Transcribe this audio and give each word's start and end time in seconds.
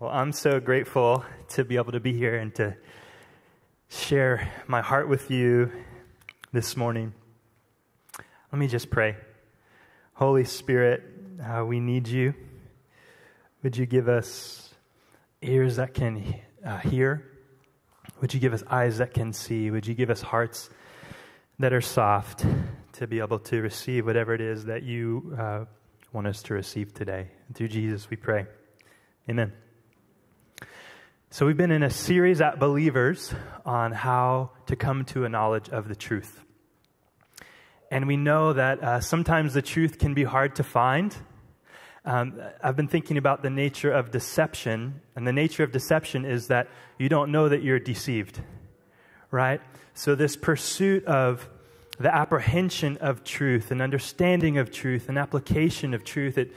Well, 0.00 0.10
I'm 0.10 0.30
so 0.30 0.60
grateful 0.60 1.24
to 1.48 1.64
be 1.64 1.74
able 1.74 1.90
to 1.90 1.98
be 1.98 2.12
here 2.12 2.36
and 2.36 2.54
to 2.54 2.76
share 3.88 4.48
my 4.68 4.80
heart 4.80 5.08
with 5.08 5.28
you 5.28 5.72
this 6.52 6.76
morning. 6.76 7.12
Let 8.52 8.60
me 8.60 8.68
just 8.68 8.90
pray. 8.90 9.16
Holy 10.12 10.44
Spirit, 10.44 11.02
uh, 11.42 11.64
we 11.64 11.80
need 11.80 12.06
you. 12.06 12.32
Would 13.64 13.76
you 13.76 13.86
give 13.86 14.08
us 14.08 14.72
ears 15.42 15.74
that 15.76 15.94
can 15.94 16.42
uh, 16.64 16.78
hear? 16.78 17.32
Would 18.20 18.32
you 18.32 18.38
give 18.38 18.54
us 18.54 18.62
eyes 18.70 18.98
that 18.98 19.12
can 19.12 19.32
see? 19.32 19.68
Would 19.72 19.88
you 19.88 19.94
give 19.94 20.10
us 20.10 20.22
hearts 20.22 20.70
that 21.58 21.72
are 21.72 21.80
soft 21.80 22.46
to 22.92 23.08
be 23.08 23.18
able 23.18 23.40
to 23.40 23.60
receive 23.60 24.06
whatever 24.06 24.32
it 24.32 24.40
is 24.40 24.66
that 24.66 24.84
you 24.84 25.34
uh, 25.36 25.64
want 26.12 26.28
us 26.28 26.40
to 26.44 26.54
receive 26.54 26.94
today? 26.94 27.32
through 27.52 27.66
Jesus, 27.66 28.08
we 28.08 28.16
pray. 28.16 28.46
Amen. 29.28 29.52
So, 31.30 31.44
we've 31.44 31.58
been 31.58 31.72
in 31.72 31.82
a 31.82 31.90
series 31.90 32.40
at 32.40 32.58
Believers 32.58 33.34
on 33.66 33.92
how 33.92 34.52
to 34.64 34.76
come 34.76 35.04
to 35.06 35.26
a 35.26 35.28
knowledge 35.28 35.68
of 35.68 35.86
the 35.86 35.94
truth. 35.94 36.42
And 37.90 38.08
we 38.08 38.16
know 38.16 38.54
that 38.54 38.82
uh, 38.82 39.00
sometimes 39.00 39.52
the 39.52 39.60
truth 39.60 39.98
can 39.98 40.14
be 40.14 40.24
hard 40.24 40.56
to 40.56 40.62
find. 40.62 41.14
Um, 42.06 42.40
I've 42.62 42.76
been 42.76 42.88
thinking 42.88 43.18
about 43.18 43.42
the 43.42 43.50
nature 43.50 43.92
of 43.92 44.10
deception, 44.10 45.02
and 45.14 45.26
the 45.26 45.34
nature 45.34 45.62
of 45.62 45.70
deception 45.70 46.24
is 46.24 46.46
that 46.46 46.70
you 46.98 47.10
don't 47.10 47.30
know 47.30 47.50
that 47.50 47.62
you're 47.62 47.78
deceived, 47.78 48.40
right? 49.30 49.60
So, 49.92 50.14
this 50.14 50.34
pursuit 50.34 51.04
of 51.04 51.46
the 52.00 52.12
apprehension 52.12 52.96
of 53.02 53.22
truth, 53.22 53.70
and 53.70 53.82
understanding 53.82 54.56
of 54.56 54.70
truth, 54.70 55.10
and 55.10 55.18
application 55.18 55.92
of 55.92 56.04
truth, 56.04 56.38
it, 56.38 56.54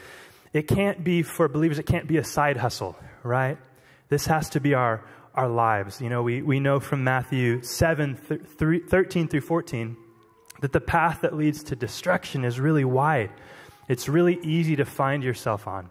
it 0.54 0.70
can't 0.70 1.04
be 1.04 1.24
for 1.24 1.50
believers, 1.50 1.78
it 1.78 1.88
can't 1.88 2.08
be 2.08 2.16
a 2.16 2.24
side 2.24 2.56
hustle, 2.56 2.96
right? 3.22 3.58
This 4.12 4.26
has 4.26 4.50
to 4.50 4.60
be 4.60 4.74
our, 4.74 5.06
our 5.34 5.48
lives. 5.48 6.02
You 6.02 6.10
know, 6.10 6.22
we, 6.22 6.42
we 6.42 6.60
know 6.60 6.82
from 6.82 7.02
Matthew 7.06 7.64
7 7.64 8.18
th- 8.18 8.42
3, 8.42 8.80
13 8.82 9.30
through 9.30 9.40
14 9.40 9.96
that 10.60 10.74
the 10.74 10.82
path 10.82 11.22
that 11.22 11.34
leads 11.34 11.64
to 11.64 11.78
destruction 11.78 12.44
is 12.44 12.60
really 12.60 12.84
wide. 12.84 13.32
It's 13.88 14.10
really 14.10 14.38
easy 14.44 14.76
to 14.76 14.84
find 14.84 15.24
yourself 15.24 15.66
on. 15.66 15.90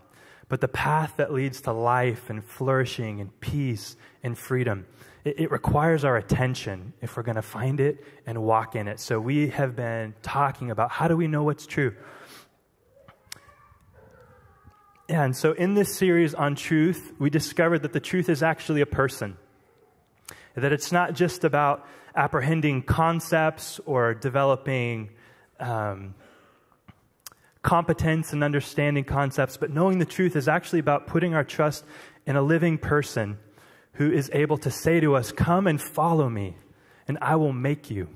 But 0.50 0.60
the 0.60 0.68
path 0.68 1.14
that 1.16 1.32
leads 1.32 1.62
to 1.62 1.72
life 1.72 2.28
and 2.28 2.44
flourishing 2.44 3.22
and 3.22 3.40
peace 3.40 3.96
and 4.22 4.36
freedom, 4.36 4.86
it, 5.24 5.40
it 5.40 5.50
requires 5.50 6.04
our 6.04 6.18
attention 6.18 6.92
if 7.00 7.16
we're 7.16 7.22
going 7.22 7.36
to 7.36 7.42
find 7.42 7.80
it 7.80 8.04
and 8.26 8.42
walk 8.42 8.76
in 8.76 8.86
it. 8.86 9.00
So 9.00 9.18
we 9.18 9.48
have 9.48 9.74
been 9.74 10.12
talking 10.20 10.70
about 10.70 10.90
how 10.90 11.08
do 11.08 11.16
we 11.16 11.26
know 11.26 11.44
what's 11.44 11.66
true? 11.66 11.94
And 15.10 15.36
so, 15.36 15.50
in 15.50 15.74
this 15.74 15.92
series 15.92 16.34
on 16.34 16.54
truth, 16.54 17.12
we 17.18 17.30
discovered 17.30 17.80
that 17.80 17.92
the 17.92 17.98
truth 17.98 18.28
is 18.28 18.44
actually 18.44 18.80
a 18.80 18.86
person. 18.86 19.36
That 20.54 20.72
it's 20.72 20.92
not 20.92 21.14
just 21.14 21.42
about 21.42 21.84
apprehending 22.14 22.82
concepts 22.82 23.80
or 23.86 24.14
developing 24.14 25.10
um, 25.58 26.14
competence 27.60 28.32
and 28.32 28.44
understanding 28.44 29.02
concepts, 29.02 29.56
but 29.56 29.70
knowing 29.72 29.98
the 29.98 30.04
truth 30.04 30.36
is 30.36 30.46
actually 30.46 30.78
about 30.78 31.08
putting 31.08 31.34
our 31.34 31.42
trust 31.42 31.84
in 32.24 32.36
a 32.36 32.42
living 32.42 32.78
person 32.78 33.36
who 33.94 34.12
is 34.12 34.30
able 34.32 34.58
to 34.58 34.70
say 34.70 35.00
to 35.00 35.16
us, 35.16 35.32
Come 35.32 35.66
and 35.66 35.82
follow 35.82 36.28
me, 36.28 36.56
and 37.08 37.18
I 37.20 37.34
will 37.34 37.52
make 37.52 37.90
you. 37.90 38.08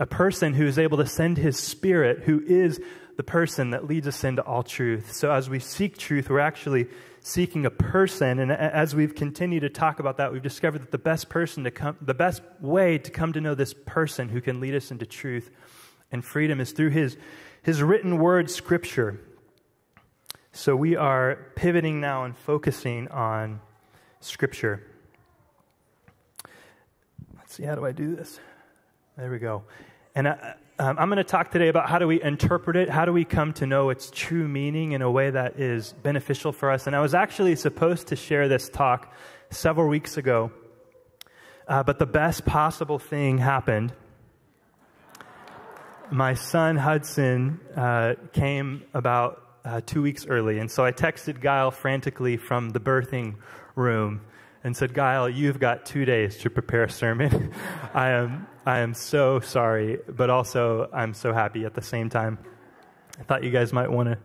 A 0.00 0.06
person 0.06 0.54
who 0.54 0.66
is 0.66 0.80
able 0.80 0.98
to 0.98 1.06
send 1.06 1.38
his 1.38 1.60
spirit, 1.60 2.24
who 2.24 2.42
is 2.44 2.80
the 3.20 3.24
person 3.24 3.72
that 3.72 3.86
leads 3.86 4.08
us 4.08 4.24
into 4.24 4.40
all 4.40 4.62
truth. 4.62 5.12
So 5.12 5.30
as 5.30 5.50
we 5.50 5.58
seek 5.58 5.98
truth, 5.98 6.30
we're 6.30 6.40
actually 6.40 6.86
seeking 7.20 7.66
a 7.66 7.70
person. 7.70 8.38
And 8.38 8.50
as 8.50 8.94
we've 8.94 9.14
continued 9.14 9.60
to 9.60 9.68
talk 9.68 10.00
about 10.00 10.16
that, 10.16 10.32
we've 10.32 10.40
discovered 10.40 10.80
that 10.80 10.90
the 10.90 10.96
best 10.96 11.28
person 11.28 11.64
to 11.64 11.70
come, 11.70 11.98
the 12.00 12.14
best 12.14 12.40
way 12.62 12.96
to 12.96 13.10
come 13.10 13.34
to 13.34 13.40
know 13.42 13.54
this 13.54 13.74
person 13.74 14.30
who 14.30 14.40
can 14.40 14.58
lead 14.58 14.74
us 14.74 14.90
into 14.90 15.04
truth 15.04 15.50
and 16.10 16.24
freedom 16.24 16.62
is 16.62 16.72
through 16.72 16.88
his, 16.88 17.18
his 17.60 17.82
written 17.82 18.16
word, 18.16 18.50
scripture. 18.50 19.20
So 20.52 20.74
we 20.74 20.96
are 20.96 21.48
pivoting 21.56 22.00
now 22.00 22.24
and 22.24 22.34
focusing 22.34 23.06
on 23.08 23.60
scripture. 24.20 24.82
Let's 27.36 27.52
see, 27.52 27.64
how 27.64 27.74
do 27.74 27.84
I 27.84 27.92
do 27.92 28.16
this? 28.16 28.40
There 29.18 29.30
we 29.30 29.38
go. 29.38 29.64
And 30.14 30.26
I, 30.26 30.54
um, 30.80 30.98
I'm 30.98 31.10
going 31.10 31.18
to 31.18 31.24
talk 31.24 31.50
today 31.50 31.68
about 31.68 31.90
how 31.90 31.98
do 31.98 32.06
we 32.06 32.22
interpret 32.22 32.74
it, 32.74 32.88
how 32.88 33.04
do 33.04 33.12
we 33.12 33.26
come 33.26 33.52
to 33.54 33.66
know 33.66 33.90
its 33.90 34.10
true 34.10 34.48
meaning 34.48 34.92
in 34.92 35.02
a 35.02 35.10
way 35.10 35.28
that 35.28 35.60
is 35.60 35.92
beneficial 35.92 36.52
for 36.52 36.70
us. 36.70 36.86
And 36.86 36.96
I 36.96 37.02
was 37.02 37.12
actually 37.12 37.54
supposed 37.56 38.06
to 38.06 38.16
share 38.16 38.48
this 38.48 38.70
talk 38.70 39.12
several 39.50 39.88
weeks 39.88 40.16
ago, 40.16 40.50
uh, 41.68 41.82
but 41.82 41.98
the 41.98 42.06
best 42.06 42.46
possible 42.46 42.98
thing 42.98 43.36
happened. 43.36 43.92
My 46.10 46.32
son 46.32 46.78
Hudson 46.78 47.60
uh, 47.76 48.14
came 48.32 48.84
about 48.94 49.42
uh, 49.66 49.82
two 49.84 50.00
weeks 50.00 50.24
early, 50.26 50.60
and 50.60 50.70
so 50.70 50.82
I 50.82 50.92
texted 50.92 51.42
Guile 51.42 51.72
frantically 51.72 52.38
from 52.38 52.70
the 52.70 52.80
birthing 52.80 53.34
room 53.74 54.22
and 54.64 54.74
said, 54.74 54.94
Guile, 54.94 55.28
you've 55.28 55.58
got 55.58 55.84
two 55.84 56.06
days 56.06 56.38
to 56.38 56.50
prepare 56.50 56.84
a 56.84 56.90
sermon. 56.90 57.52
I 57.94 58.10
am, 58.10 58.46
I 58.66 58.80
am 58.80 58.92
so 58.92 59.40
sorry, 59.40 59.98
but 60.06 60.28
also 60.28 60.90
I'm 60.92 61.14
so 61.14 61.32
happy 61.32 61.64
at 61.64 61.74
the 61.74 61.82
same 61.82 62.10
time. 62.10 62.38
I 63.18 63.22
thought 63.22 63.42
you 63.42 63.50
guys 63.50 63.72
might 63.72 63.90
want 63.90 64.08
to 64.10 64.18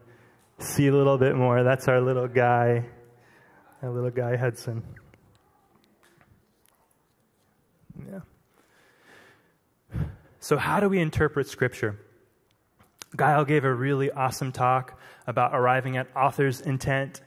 see 0.66 0.88
a 0.88 0.92
little 0.92 1.18
bit 1.18 1.36
more. 1.36 1.64
That's 1.64 1.88
our 1.88 2.02
little 2.02 2.28
guy, 2.28 2.86
our 3.82 3.90
little 3.90 4.12
guy 4.12 4.36
Hudson. 4.36 4.84
Yeah. 8.10 8.20
So, 10.40 10.58
how 10.58 10.80
do 10.80 10.90
we 10.90 11.00
interpret 11.00 11.48
Scripture? 11.48 11.98
Guile 13.16 13.46
gave 13.46 13.64
a 13.64 13.74
really 13.74 14.12
awesome 14.12 14.52
talk 14.52 15.00
about 15.28 15.56
arriving 15.56 15.96
at 15.96 16.08
author's 16.16 16.60
intent. 16.60 17.22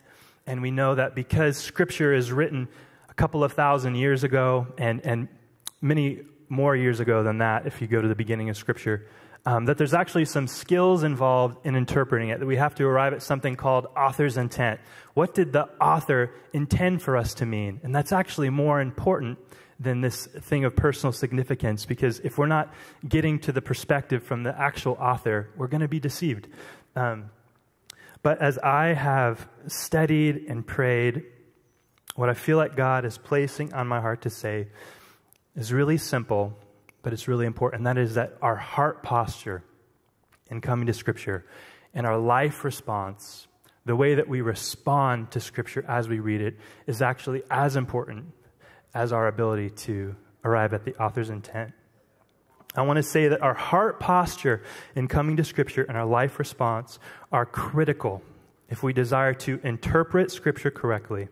And 0.47 0.63
we 0.63 0.71
know 0.71 0.95
that 0.95 1.15
because 1.15 1.57
Scripture 1.57 2.13
is 2.13 2.33
written 2.33 2.69
a 3.09 3.15
couple 3.15 3.43
of 3.45 3.53
thousand 3.53 3.97
years 3.97 4.25
ago, 4.25 4.67
and, 4.79 5.01
and 5.05 5.29
many 5.81 6.21
more 6.49 6.75
years 6.77 7.01
ago 7.01 7.23
than 7.23 7.39
that, 7.39 7.67
if 7.67 7.81
you 7.81 7.87
go 7.87 8.01
to 8.01 8.09
the 8.09 8.15
beginning 8.15 8.49
of 8.51 8.57
Scripture, 8.57 9.07
um, 9.47 9.67
that 9.67 9.79
there's 9.79 9.95
actually 9.95 10.25
some 10.25 10.47
skills 10.47 11.03
involved 11.03 11.65
in 11.65 11.75
interpreting 11.75 12.31
it, 12.31 12.41
that 12.41 12.47
we 12.47 12.57
have 12.57 12.75
to 12.77 12.85
arrive 12.85 13.13
at 13.13 13.23
something 13.23 13.57
called 13.57 13.87
author's 13.97 14.37
intent. 14.37 14.81
What 15.15 15.35
did 15.35 15.53
the 15.53 15.69
author 15.81 16.33
intend 16.53 17.03
for 17.03 17.17
us 17.17 17.35
to 17.35 17.47
mean? 17.47 17.81
And 17.83 17.95
that's 17.95 18.13
actually 18.13 18.51
more 18.51 18.81
important 18.81 19.39
than 19.81 20.01
this 20.01 20.27
thing 20.27 20.65
of 20.65 20.75
personal 20.75 21.13
significance, 21.13 21.87
because 21.87 22.19
if 22.21 22.37
we're 22.37 22.47
not 22.47 22.75
getting 23.09 23.39
to 23.41 23.53
the 23.53 23.63
perspective 23.63 24.23
from 24.25 24.43
the 24.43 24.59
actual 24.59 24.95
author, 24.95 25.51
we're 25.57 25.69
going 25.69 25.83
to 25.83 25.89
be 25.89 26.01
deceived. 26.01 26.49
Um, 26.97 27.31
but 28.23 28.43
as 28.43 28.59
I 28.59 28.89
have 28.89 29.49
studied 29.69 30.47
and 30.49 30.67
prayed 30.67 31.23
what 32.17 32.29
I 32.29 32.35
feel 32.35 32.57
like 32.57 32.75
God 32.75 33.05
is 33.05 33.17
placing 33.17 33.73
on 33.73 33.87
my 33.87 34.01
heart 34.01 34.23
to 34.23 34.31
say 34.31 34.67
is 35.59 35.73
really 35.73 35.99
simple, 35.99 36.57
but 37.03 37.13
it's 37.13 37.27
really 37.27 37.45
important. 37.45 37.81
And 37.81 37.87
that 37.87 37.99
is 37.99 38.15
that 38.15 38.37
our 38.41 38.57
heart 38.57 39.03
posture 39.03 39.65
in 40.51 40.61
coming 40.61 40.87
to 40.87 40.95
Scripture 40.95 41.45
and 41.93 42.07
our 42.07 42.17
life 42.17 42.65
response, 42.65 43.49
the 43.85 43.97
way 43.97 44.15
that 44.15 44.29
we 44.29 44.41
respond 44.41 45.33
to 45.33 45.41
Scripture 45.41 45.85
as 45.89 46.09
we 46.09 46.21
read 46.21 46.41
it, 46.41 46.57
is 46.87 47.03
actually 47.03 47.43
as 47.51 47.75
important 47.75 48.27
as 48.95 49.13
our 49.13 49.27
ability 49.27 49.71
to 49.71 50.15
arrive 50.45 50.73
at 50.73 50.85
the 50.85 50.95
author's 51.03 51.29
intent. 51.29 51.73
I 52.77 52.83
want 52.83 52.99
to 52.99 53.03
say 53.03 53.29
that 53.29 53.43
our 53.43 53.55
heart 53.55 53.99
posture 53.99 54.63
in 54.95 55.09
coming 55.09 55.37
to 55.39 55.45
Scripture 55.45 55.83
and 55.83 55.97
our 55.97 56.07
life 56.07 56.39
response 56.39 57.01
are 57.33 57.45
critical 57.45 58.23
if 58.69 58.83
we 58.85 58.93
desire 58.93 59.35
to 59.35 59.59
interpret 59.65 60.31
Scripture 60.31 60.71
correctly 60.71 61.29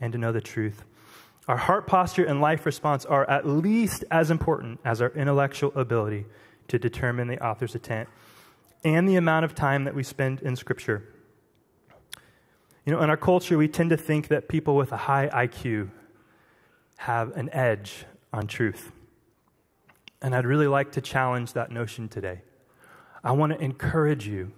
and 0.00 0.12
to 0.12 0.18
know 0.18 0.32
the 0.32 0.40
truth. 0.42 0.84
Our 1.50 1.56
heart 1.56 1.88
posture 1.88 2.24
and 2.24 2.40
life 2.40 2.64
response 2.64 3.04
are 3.04 3.28
at 3.28 3.44
least 3.44 4.04
as 4.08 4.30
important 4.30 4.78
as 4.84 5.02
our 5.02 5.10
intellectual 5.16 5.72
ability 5.74 6.26
to 6.68 6.78
determine 6.78 7.26
the 7.26 7.44
author's 7.44 7.74
intent 7.74 8.08
and 8.84 9.08
the 9.08 9.16
amount 9.16 9.44
of 9.44 9.56
time 9.56 9.82
that 9.82 9.92
we 9.96 10.04
spend 10.04 10.42
in 10.42 10.54
Scripture. 10.54 11.12
You 12.86 12.92
know, 12.92 13.02
in 13.02 13.10
our 13.10 13.16
culture, 13.16 13.58
we 13.58 13.66
tend 13.66 13.90
to 13.90 13.96
think 13.96 14.28
that 14.28 14.48
people 14.48 14.76
with 14.76 14.92
a 14.92 14.96
high 14.96 15.28
IQ 15.48 15.90
have 16.98 17.36
an 17.36 17.52
edge 17.52 18.04
on 18.32 18.46
truth. 18.46 18.92
And 20.22 20.36
I'd 20.36 20.46
really 20.46 20.68
like 20.68 20.92
to 20.92 21.00
challenge 21.00 21.54
that 21.54 21.72
notion 21.72 22.08
today. 22.08 22.42
I 23.24 23.32
want 23.32 23.54
to 23.54 23.60
encourage 23.60 24.24
you 24.24 24.52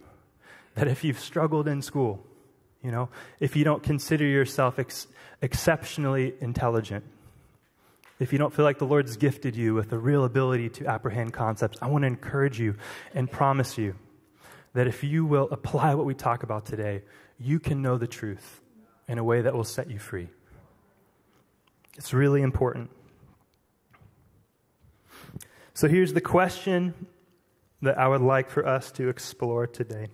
that 0.75 0.89
if 0.89 1.05
you've 1.05 1.21
struggled 1.21 1.69
in 1.69 1.81
school, 1.81 2.27
you 2.83 2.91
know, 2.91 3.09
if 3.41 3.57
you 3.57 3.65
don't 3.65 3.83
consider 3.83 4.25
yourself 4.25 4.79
ex- 4.79 5.07
exceptionally 5.41 6.35
intelligent, 6.41 7.05
if 8.19 8.33
you 8.33 8.39
don't 8.39 8.53
feel 8.53 8.65
like 8.65 8.79
the 8.79 8.87
Lord's 8.87 9.17
gifted 9.17 9.57
you 9.57 9.75
with 9.75 9.93
a 9.93 9.99
real 9.99 10.25
ability 10.25 10.69
to 10.71 10.87
apprehend 10.87 11.33
concepts, 11.33 11.79
I 11.83 11.89
want 11.89 12.03
to 12.03 12.07
encourage 12.07 12.61
you 12.61 12.77
and 13.15 13.31
promise 13.31 13.79
you 13.79 13.97
that 14.75 14.87
if 14.87 15.03
you 15.05 15.25
will 15.25 15.49
apply 15.51 15.95
what 15.95 16.07
we 16.07 16.15
talk 16.15 16.43
about 16.43 16.65
today, 16.65 17.03
you 17.39 17.59
can 17.59 17.83
know 17.83 17.99
the 17.99 18.07
truth 18.07 18.61
in 19.09 19.19
a 19.19 19.25
way 19.25 19.41
that 19.43 19.55
will 19.55 19.65
set 19.65 19.91
you 19.91 19.99
free. 19.99 20.29
It's 21.97 22.13
really 22.13 22.43
important. 22.43 22.91
So 25.75 25.89
here's 25.89 26.13
the 26.13 26.21
question 26.21 26.95
that 27.83 27.99
I 27.99 28.07
would 28.07 28.21
like 28.21 28.51
for 28.51 28.67
us 28.67 28.93
to 28.93 29.09
explore 29.09 29.67
today. 29.67 30.09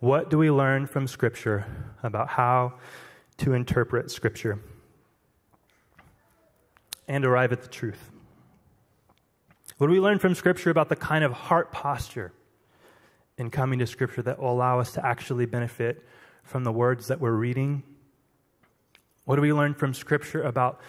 What 0.00 0.30
do 0.30 0.38
we 0.38 0.50
learn 0.50 0.86
from 0.86 1.06
Scripture 1.06 1.66
about 2.02 2.28
how 2.28 2.72
to 3.36 3.52
interpret 3.52 4.10
Scripture 4.10 4.58
and 7.06 7.22
arrive 7.22 7.52
at 7.52 7.60
the 7.60 7.68
truth? 7.68 8.10
What 9.76 9.88
do 9.88 9.92
we 9.92 10.00
learn 10.00 10.18
from 10.18 10.34
Scripture 10.34 10.70
about 10.70 10.88
the 10.88 10.96
kind 10.96 11.22
of 11.22 11.32
heart 11.32 11.70
posture 11.70 12.32
in 13.36 13.50
coming 13.50 13.78
to 13.80 13.86
Scripture 13.86 14.22
that 14.22 14.38
will 14.38 14.50
allow 14.50 14.80
us 14.80 14.92
to 14.92 15.04
actually 15.06 15.44
benefit 15.44 16.02
from 16.44 16.64
the 16.64 16.72
words 16.72 17.08
that 17.08 17.20
we're 17.20 17.32
reading? 17.32 17.82
What 19.26 19.36
do 19.36 19.42
we 19.42 19.52
learn 19.52 19.74
from 19.74 19.92
Scripture 19.92 20.42
about 20.42 20.80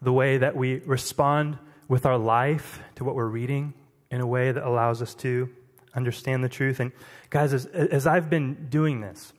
the 0.00 0.12
way 0.12 0.38
that 0.38 0.54
we 0.54 0.78
respond 0.86 1.58
with 1.88 2.06
our 2.06 2.16
life 2.16 2.78
to 2.94 3.02
what 3.02 3.16
we're 3.16 3.26
reading 3.26 3.74
in 4.12 4.20
a 4.20 4.26
way 4.26 4.52
that 4.52 4.62
allows 4.62 5.02
us 5.02 5.14
to 5.16 5.50
understand 5.94 6.42
the 6.42 6.48
truth? 6.48 6.80
And 6.80 6.92
guys, 7.30 7.52
as, 7.52 7.66
as 7.66 8.06
I've 8.06 8.30
been 8.30 8.68
doing 8.68 9.00
this, 9.00 9.32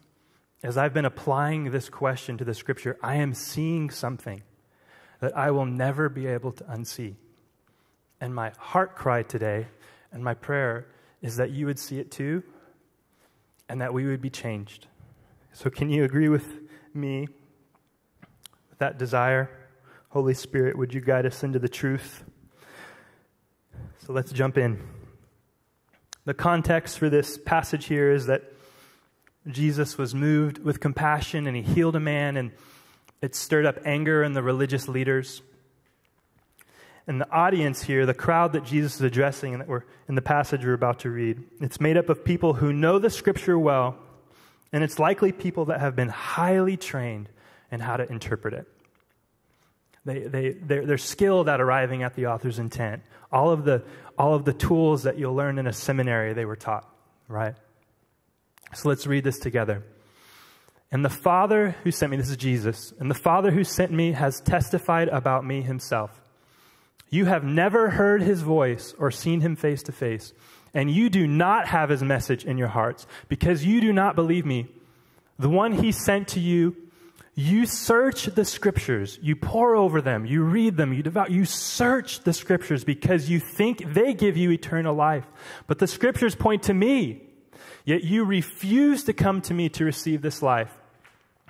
as 0.63 0.77
I've 0.77 0.93
been 0.93 1.05
applying 1.05 1.71
this 1.71 1.89
question 1.89 2.37
to 2.37 2.45
the 2.45 2.53
Scripture, 2.53 2.97
I 3.03 3.15
am 3.15 3.33
seeing 3.33 3.89
something 3.89 4.43
that 5.19 5.35
I 5.37 5.51
will 5.51 5.65
never 5.65 6.09
be 6.09 6.27
able 6.27 6.51
to 6.53 6.63
unsee. 6.65 7.15
And 8.21 8.33
my 8.33 8.51
heart 8.57 8.95
cry 8.95 9.23
today 9.23 9.67
and 10.11 10.23
my 10.23 10.33
prayer 10.33 10.87
is 11.21 11.37
that 11.37 11.51
you 11.51 11.65
would 11.65 11.79
see 11.79 11.99
it 11.99 12.11
too 12.11 12.43
and 13.67 13.81
that 13.81 13.93
we 13.93 14.05
would 14.05 14.21
be 14.21 14.29
changed. 14.29 14.87
So, 15.51 15.69
can 15.69 15.89
you 15.89 16.03
agree 16.03 16.29
with 16.29 16.47
me 16.93 17.27
with 18.69 18.79
that 18.79 18.97
desire? 18.97 19.49
Holy 20.09 20.33
Spirit, 20.33 20.77
would 20.77 20.93
you 20.93 21.01
guide 21.01 21.25
us 21.25 21.43
into 21.43 21.59
the 21.59 21.69
truth? 21.69 22.23
So, 24.05 24.13
let's 24.13 24.31
jump 24.31 24.57
in. 24.57 25.02
The 26.25 26.33
context 26.33 26.97
for 26.97 27.09
this 27.09 27.37
passage 27.37 27.85
here 27.85 28.11
is 28.11 28.27
that 28.27 28.43
Jesus 29.47 29.97
was 29.97 30.15
moved 30.15 30.59
with 30.59 30.79
compassion 30.79 31.47
and 31.47 31.55
he 31.55 31.61
healed 31.61 31.95
a 31.97 31.99
man, 31.99 32.37
and 32.37 32.51
it 33.21 33.35
stirred 33.35 33.65
up 33.65 33.77
anger 33.85 34.23
in 34.23 34.33
the 34.33 34.41
religious 34.41 34.87
leaders. 34.87 35.41
And 37.05 37.19
the 37.19 37.29
audience 37.29 37.81
here, 37.81 38.05
the 38.05 38.13
crowd 38.13 38.53
that 38.53 38.63
Jesus 38.63 38.95
is 38.95 39.01
addressing 39.01 39.53
and 39.53 39.61
that 39.61 39.67
we're 39.67 39.83
in 40.07 40.15
the 40.15 40.21
passage 40.21 40.63
we're 40.63 40.73
about 40.73 40.99
to 40.99 41.09
read, 41.09 41.43
it's 41.59 41.81
made 41.81 41.97
up 41.97 42.07
of 42.07 42.23
people 42.23 42.53
who 42.53 42.71
know 42.71 42.99
the 42.99 43.09
scripture 43.09 43.59
well, 43.59 43.97
and 44.71 44.81
it's 44.83 44.99
likely 44.99 45.33
people 45.33 45.65
that 45.65 45.81
have 45.81 45.95
been 45.95 46.07
highly 46.07 46.77
trained 46.77 47.27
in 47.69 47.81
how 47.81 47.97
to 47.97 48.09
interpret 48.09 48.53
it. 48.53 48.67
They, 50.05 50.19
they, 50.19 50.49
they're, 50.51 50.85
they're 50.85 50.97
skilled 50.97 51.47
at 51.47 51.61
arriving 51.61 52.03
at 52.03 52.15
the 52.15 52.27
author's 52.27 52.59
intent. 52.59 53.03
All 53.31 53.51
of, 53.51 53.63
the, 53.63 53.83
all 54.17 54.35
of 54.35 54.45
the 54.45 54.53
tools 54.53 55.03
that 55.03 55.17
you'll 55.17 55.35
learn 55.35 55.57
in 55.57 55.67
a 55.67 55.73
seminary, 55.73 56.33
they 56.33 56.45
were 56.45 56.55
taught, 56.55 56.87
right? 57.27 57.55
So 58.73 58.89
let's 58.89 59.07
read 59.07 59.23
this 59.23 59.39
together. 59.39 59.83
And 60.91 61.03
the 61.03 61.09
Father 61.09 61.75
who 61.83 61.91
sent 61.91 62.11
me, 62.11 62.17
this 62.17 62.29
is 62.29 62.37
Jesus, 62.37 62.93
and 62.99 63.09
the 63.09 63.15
Father 63.15 63.51
who 63.51 63.63
sent 63.63 63.91
me 63.91 64.11
has 64.11 64.41
testified 64.41 65.07
about 65.07 65.45
me 65.45 65.61
himself. 65.61 66.21
You 67.09 67.25
have 67.25 67.43
never 67.43 67.91
heard 67.91 68.21
his 68.21 68.41
voice 68.41 68.93
or 68.99 69.09
seen 69.09 69.41
him 69.41 69.55
face 69.55 69.81
to 69.83 69.91
face, 69.91 70.33
and 70.73 70.91
you 70.91 71.09
do 71.09 71.25
not 71.27 71.67
have 71.67 71.89
his 71.89 72.03
message 72.03 72.45
in 72.45 72.57
your 72.57 72.67
hearts 72.67 73.07
because 73.27 73.65
you 73.65 73.81
do 73.81 73.93
not 73.93 74.15
believe 74.15 74.45
me. 74.45 74.67
The 75.39 75.49
one 75.49 75.71
he 75.71 75.91
sent 75.91 76.27
to 76.29 76.39
you, 76.39 76.75
you 77.35 77.65
search 77.65 78.25
the 78.25 78.45
scriptures, 78.45 79.17
you 79.21 79.35
pore 79.35 79.75
over 79.75 80.01
them, 80.01 80.25
you 80.25 80.43
read 80.43 80.77
them, 80.77 80.93
you 80.93 81.01
devout, 81.01 81.31
you 81.31 81.45
search 81.45 82.19
the 82.21 82.33
scriptures 82.33 82.83
because 82.83 83.29
you 83.29 83.39
think 83.39 83.93
they 83.93 84.13
give 84.13 84.37
you 84.37 84.51
eternal 84.51 84.93
life. 84.93 85.25
But 85.65 85.79
the 85.79 85.87
scriptures 85.87 86.35
point 86.35 86.63
to 86.63 86.73
me, 86.73 87.23
yet 87.85 88.03
you 88.03 88.23
refuse 88.23 89.03
to 89.05 89.13
come 89.13 89.41
to 89.41 89.53
me 89.53 89.69
to 89.69 89.85
receive 89.85 90.21
this 90.21 90.41
life. 90.41 90.71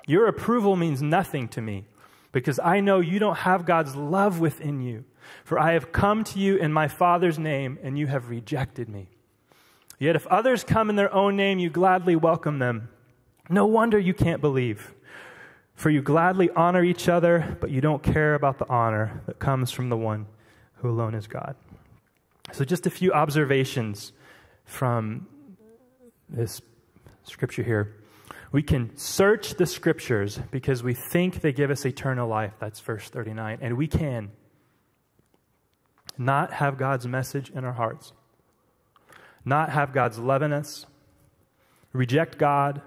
Your 0.07 0.27
approval 0.27 0.75
means 0.75 1.01
nothing 1.01 1.49
to 1.49 1.61
me 1.61 1.85
because 2.31 2.59
I 2.59 2.79
know 2.79 2.99
you 2.99 3.19
don't 3.19 3.37
have 3.37 3.65
God's 3.65 3.95
love 3.95 4.39
within 4.39 4.81
you. 4.81 5.05
For 5.43 5.59
I 5.59 5.73
have 5.73 5.91
come 5.91 6.23
to 6.25 6.39
you 6.39 6.57
in 6.57 6.73
my 6.73 6.87
Father's 6.87 7.39
name, 7.39 7.79
and 7.81 7.97
you 7.97 8.07
have 8.07 8.29
rejected 8.29 8.89
me. 8.89 9.07
Yet 9.99 10.15
if 10.15 10.27
others 10.27 10.63
come 10.63 10.89
in 10.89 10.95
their 10.95 11.13
own 11.13 11.35
name, 11.35 11.59
you 11.59 11.69
gladly 11.69 12.15
welcome 12.15 12.59
them. 12.59 12.89
No 13.49 13.65
wonder 13.65 13.99
you 13.99 14.13
can't 14.13 14.41
believe. 14.41 14.93
For 15.75 15.89
you 15.89 16.01
gladly 16.01 16.49
honor 16.51 16.83
each 16.83 17.09
other, 17.09 17.57
but 17.59 17.71
you 17.71 17.81
don't 17.81 18.03
care 18.03 18.35
about 18.35 18.59
the 18.59 18.69
honor 18.69 19.21
that 19.25 19.39
comes 19.39 19.71
from 19.71 19.89
the 19.89 19.97
one 19.97 20.27
who 20.75 20.89
alone 20.89 21.15
is 21.15 21.27
God. 21.27 21.55
So, 22.51 22.63
just 22.63 22.85
a 22.85 22.89
few 22.89 23.11
observations 23.13 24.11
from 24.65 25.27
this 26.29 26.61
scripture 27.23 27.63
here. 27.63 27.95
We 28.51 28.61
can 28.61 28.95
search 28.95 29.55
the 29.55 29.65
scriptures 29.65 30.39
because 30.51 30.83
we 30.83 30.93
think 30.93 31.41
they 31.41 31.51
give 31.51 31.71
us 31.71 31.85
eternal 31.85 32.27
life. 32.27 32.53
That's 32.59 32.79
verse 32.79 33.09
39. 33.09 33.57
And 33.61 33.77
we 33.77 33.87
can 33.87 34.31
not 36.17 36.53
have 36.53 36.77
God's 36.77 37.07
message 37.07 37.49
in 37.49 37.65
our 37.65 37.73
hearts, 37.73 38.13
not 39.43 39.69
have 39.69 39.91
God's 39.91 40.19
love 40.19 40.43
in 40.43 40.53
us, 40.53 40.85
reject 41.93 42.37
God, 42.37 42.81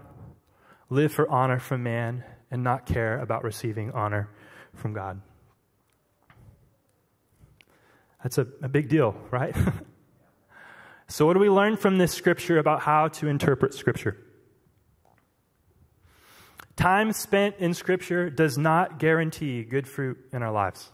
live 0.88 1.12
for 1.12 1.28
honor 1.28 1.58
from 1.58 1.82
man, 1.82 2.22
and 2.50 2.62
not 2.62 2.86
care 2.86 3.20
about 3.20 3.44
receiving 3.44 3.90
honor 3.92 4.28
from 4.74 4.92
God. 4.92 5.20
That's 8.22 8.38
a, 8.38 8.46
a 8.62 8.68
big 8.68 8.88
deal, 8.88 9.14
right? 9.30 9.54
so, 11.08 11.26
what 11.26 11.34
do 11.34 11.40
we 11.40 11.50
learn 11.50 11.76
from 11.76 11.98
this 11.98 12.12
scripture 12.12 12.58
about 12.58 12.80
how 12.80 13.08
to 13.08 13.28
interpret 13.28 13.74
scripture? 13.74 14.16
Time 16.76 17.12
spent 17.12 17.56
in 17.58 17.72
scripture 17.72 18.28
does 18.28 18.58
not 18.58 18.98
guarantee 18.98 19.62
good 19.62 19.88
fruit 19.88 20.18
in 20.32 20.42
our 20.42 20.52
lives. 20.52 20.92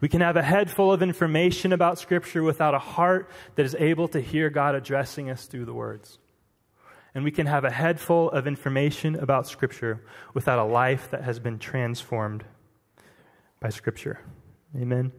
We 0.00 0.08
can 0.08 0.20
have 0.20 0.36
a 0.36 0.42
head 0.42 0.70
full 0.70 0.92
of 0.92 1.02
information 1.02 1.72
about 1.72 1.98
Scripture 1.98 2.42
without 2.42 2.74
a 2.74 2.78
heart 2.78 3.30
that 3.54 3.66
is 3.66 3.74
able 3.74 4.08
to 4.08 4.20
hear 4.20 4.50
God 4.50 4.74
addressing 4.74 5.30
us 5.30 5.46
through 5.46 5.64
the 5.64 5.74
words. 5.74 6.18
And 7.14 7.22
we 7.22 7.30
can 7.30 7.46
have 7.46 7.64
a 7.64 7.70
head 7.70 8.00
full 8.00 8.30
of 8.30 8.46
information 8.46 9.14
about 9.14 9.46
Scripture 9.46 10.04
without 10.32 10.58
a 10.58 10.64
life 10.64 11.10
that 11.10 11.22
has 11.22 11.38
been 11.38 11.58
transformed 11.58 12.44
by 13.60 13.68
Scripture. 13.68 14.20
Amen. 14.76 15.12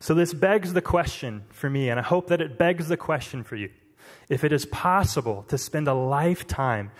So, 0.00 0.14
this 0.14 0.32
begs 0.34 0.72
the 0.72 0.82
question 0.82 1.44
for 1.50 1.70
me, 1.70 1.88
and 1.88 2.00
I 2.00 2.02
hope 2.02 2.28
that 2.28 2.40
it 2.40 2.58
begs 2.58 2.88
the 2.88 2.96
question 2.96 3.44
for 3.44 3.54
you. 3.54 3.70
If 4.28 4.42
it 4.42 4.52
is 4.52 4.64
possible 4.66 5.44
to 5.48 5.58
spend 5.58 5.86
a 5.86 5.94
lifetime 5.94 6.90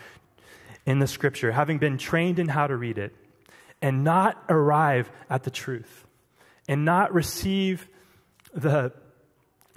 in 0.85 0.99
the 0.99 1.07
Scripture, 1.07 1.53
having 1.53 1.79
been 1.79 1.99
trained 1.99 2.39
in 2.39 2.49
how 2.49 2.67
to 2.67 2.77
read 2.77 2.99
it, 2.99 3.17
and 3.83 4.05
not 4.05 4.43
arrive 4.49 5.11
at 5.29 5.43
the 5.43 5.51
truth 5.51 6.07
and 6.69 6.85
not 6.85 7.13
receive 7.13 7.89
the, 8.55 8.93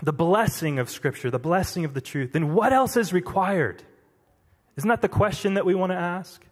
the 0.01 0.13
blessing 0.13 0.79
of 0.79 0.89
Scripture, 0.89 1.31
the 1.31 1.39
blessing 1.39 1.85
of 1.85 1.93
the 1.93 2.01
truth, 2.01 2.33
then 2.33 2.53
what 2.53 2.73
else 2.73 2.97
is 2.97 3.13
required? 3.13 3.83
Isn't 4.77 4.89
that 4.89 5.01
the 5.01 5.09
question 5.09 5.53
that 5.53 5.65
we 5.65 5.75
want 5.75 5.91
to 5.91 5.97
ask? 5.97 6.45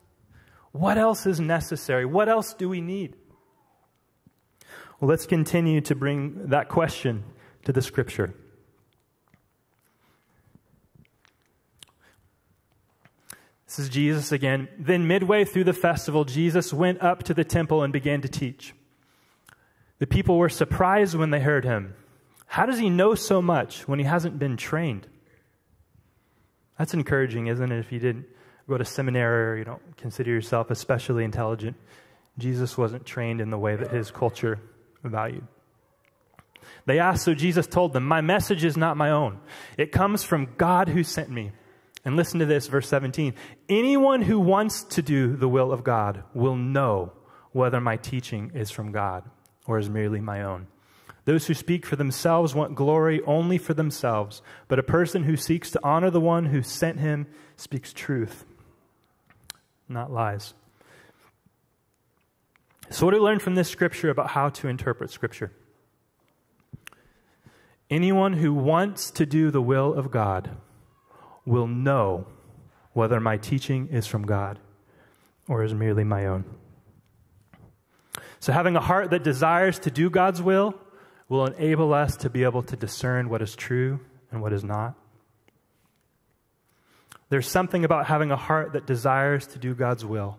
What 0.71 0.97
else 0.97 1.25
is 1.25 1.39
necessary? 1.39 2.05
What 2.05 2.29
else 2.29 2.53
do 2.53 2.69
we 2.69 2.81
need? 2.81 3.15
Well, 4.99 5.09
let's 5.09 5.25
continue 5.25 5.81
to 5.81 5.95
bring 5.95 6.47
that 6.47 6.69
question 6.69 7.25
to 7.65 7.73
the 7.73 7.81
Scripture. 7.81 8.33
This 13.67 13.79
is 13.79 13.89
Jesus 13.89 14.31
again. 14.31 14.67
Then, 14.77 15.07
midway 15.07 15.45
through 15.45 15.63
the 15.63 15.73
festival, 15.73 16.25
Jesus 16.25 16.71
went 16.71 17.01
up 17.01 17.23
to 17.23 17.33
the 17.33 17.43
temple 17.43 17.81
and 17.81 17.91
began 17.91 18.21
to 18.21 18.29
teach. 18.29 18.73
The 19.97 20.07
people 20.07 20.37
were 20.37 20.49
surprised 20.49 21.15
when 21.15 21.31
they 21.31 21.39
heard 21.39 21.65
him. 21.65 21.95
How 22.45 22.65
does 22.65 22.79
he 22.79 22.89
know 22.89 23.15
so 23.15 23.41
much 23.41 23.87
when 23.87 23.99
he 23.99 24.05
hasn't 24.05 24.37
been 24.37 24.57
trained? 24.57 25.07
That's 26.77 26.93
encouraging, 26.93 27.47
isn't 27.47 27.71
it? 27.71 27.79
If 27.79 27.91
you 27.91 27.99
didn't 27.99 28.25
go 28.67 28.77
to 28.77 28.85
seminary 28.85 29.51
or 29.51 29.57
you 29.57 29.63
don't 29.63 29.97
consider 29.97 30.31
yourself 30.31 30.71
especially 30.71 31.23
intelligent, 31.23 31.75
Jesus 32.37 32.77
wasn't 32.77 33.05
trained 33.05 33.41
in 33.41 33.49
the 33.49 33.57
way 33.57 33.75
that 33.75 33.91
his 33.91 34.11
culture 34.11 34.59
valued. 35.03 35.47
They 36.85 36.99
asked, 36.99 37.23
so 37.23 37.33
Jesus 37.33 37.67
told 37.67 37.93
them, 37.93 38.05
My 38.05 38.21
message 38.21 38.63
is 38.63 38.77
not 38.77 38.97
my 38.97 39.11
own. 39.11 39.39
It 39.77 39.91
comes 39.91 40.23
from 40.23 40.53
God 40.57 40.89
who 40.89 41.03
sent 41.03 41.29
me. 41.29 41.51
And 42.05 42.17
listen 42.17 42.39
to 42.39 42.45
this, 42.45 42.67
verse 42.67 42.89
17. 42.89 43.33
Anyone 43.69 44.21
who 44.21 44.39
wants 44.39 44.83
to 44.83 45.01
do 45.01 45.35
the 45.35 45.47
will 45.47 45.71
of 45.71 45.83
God 45.83 46.23
will 46.33 46.55
know 46.55 47.13
whether 47.53 47.79
my 47.79 47.95
teaching 47.97 48.51
is 48.53 48.71
from 48.71 48.91
God 48.91 49.23
or 49.65 49.77
is 49.77 49.89
merely 49.89 50.19
my 50.19 50.43
own. 50.43 50.67
Those 51.25 51.47
who 51.47 51.53
speak 51.53 51.85
for 51.85 51.95
themselves 51.95 52.53
want 52.53 52.75
glory 52.75 53.21
only 53.25 53.57
for 53.57 53.73
themselves, 53.73 54.41
but 54.67 54.79
a 54.79 54.83
person 54.83 55.23
who 55.23 55.37
seeks 55.37 55.71
to 55.71 55.79
honor 55.83 56.09
the 56.09 56.19
one 56.19 56.47
who 56.47 56.61
sent 56.61 56.99
him 56.99 57.27
speaks 57.55 57.93
truth, 57.93 58.45
not 59.87 60.11
lies. 60.11 60.53
So, 62.89 63.05
what 63.05 63.13
do 63.13 63.19
we 63.19 63.23
learn 63.23 63.39
from 63.39 63.55
this 63.55 63.69
scripture 63.69 64.09
about 64.09 64.31
how 64.31 64.49
to 64.49 64.67
interpret 64.67 65.11
scripture? 65.11 65.51
Anyone 67.89 68.33
who 68.33 68.53
wants 68.53 69.09
to 69.11 69.25
do 69.25 69.49
the 69.49 69.61
will 69.61 69.93
of 69.93 70.11
God 70.11 70.49
will 71.45 71.67
know 71.67 72.27
whether 72.91 73.19
my 73.19 73.37
teaching 73.37 73.87
is 73.87 74.05
from 74.05 74.25
God 74.25 74.59
or 75.47 75.63
is 75.63 75.73
merely 75.73 76.03
my 76.03 76.25
own. 76.25 76.43
So, 78.41 78.51
having 78.51 78.75
a 78.75 78.81
heart 78.81 79.11
that 79.11 79.23
desires 79.23 79.79
to 79.79 79.91
do 79.91 80.09
God's 80.09 80.41
will 80.41 80.75
will 81.33 81.47
enable 81.47 81.95
us 81.95 82.15
to 82.17 82.29
be 82.29 82.43
able 82.43 82.61
to 82.61 82.75
discern 82.75 83.27
what 83.27 83.41
is 83.41 83.55
true 83.55 83.99
and 84.31 84.39
what 84.39 84.53
is 84.53 84.63
not. 84.63 84.93
There's 87.29 87.47
something 87.47 87.83
about 87.83 88.05
having 88.05 88.29
a 88.29 88.35
heart 88.35 88.73
that 88.73 88.85
desires 88.85 89.47
to 89.47 89.57
do 89.57 89.73
God's 89.73 90.05
will 90.05 90.37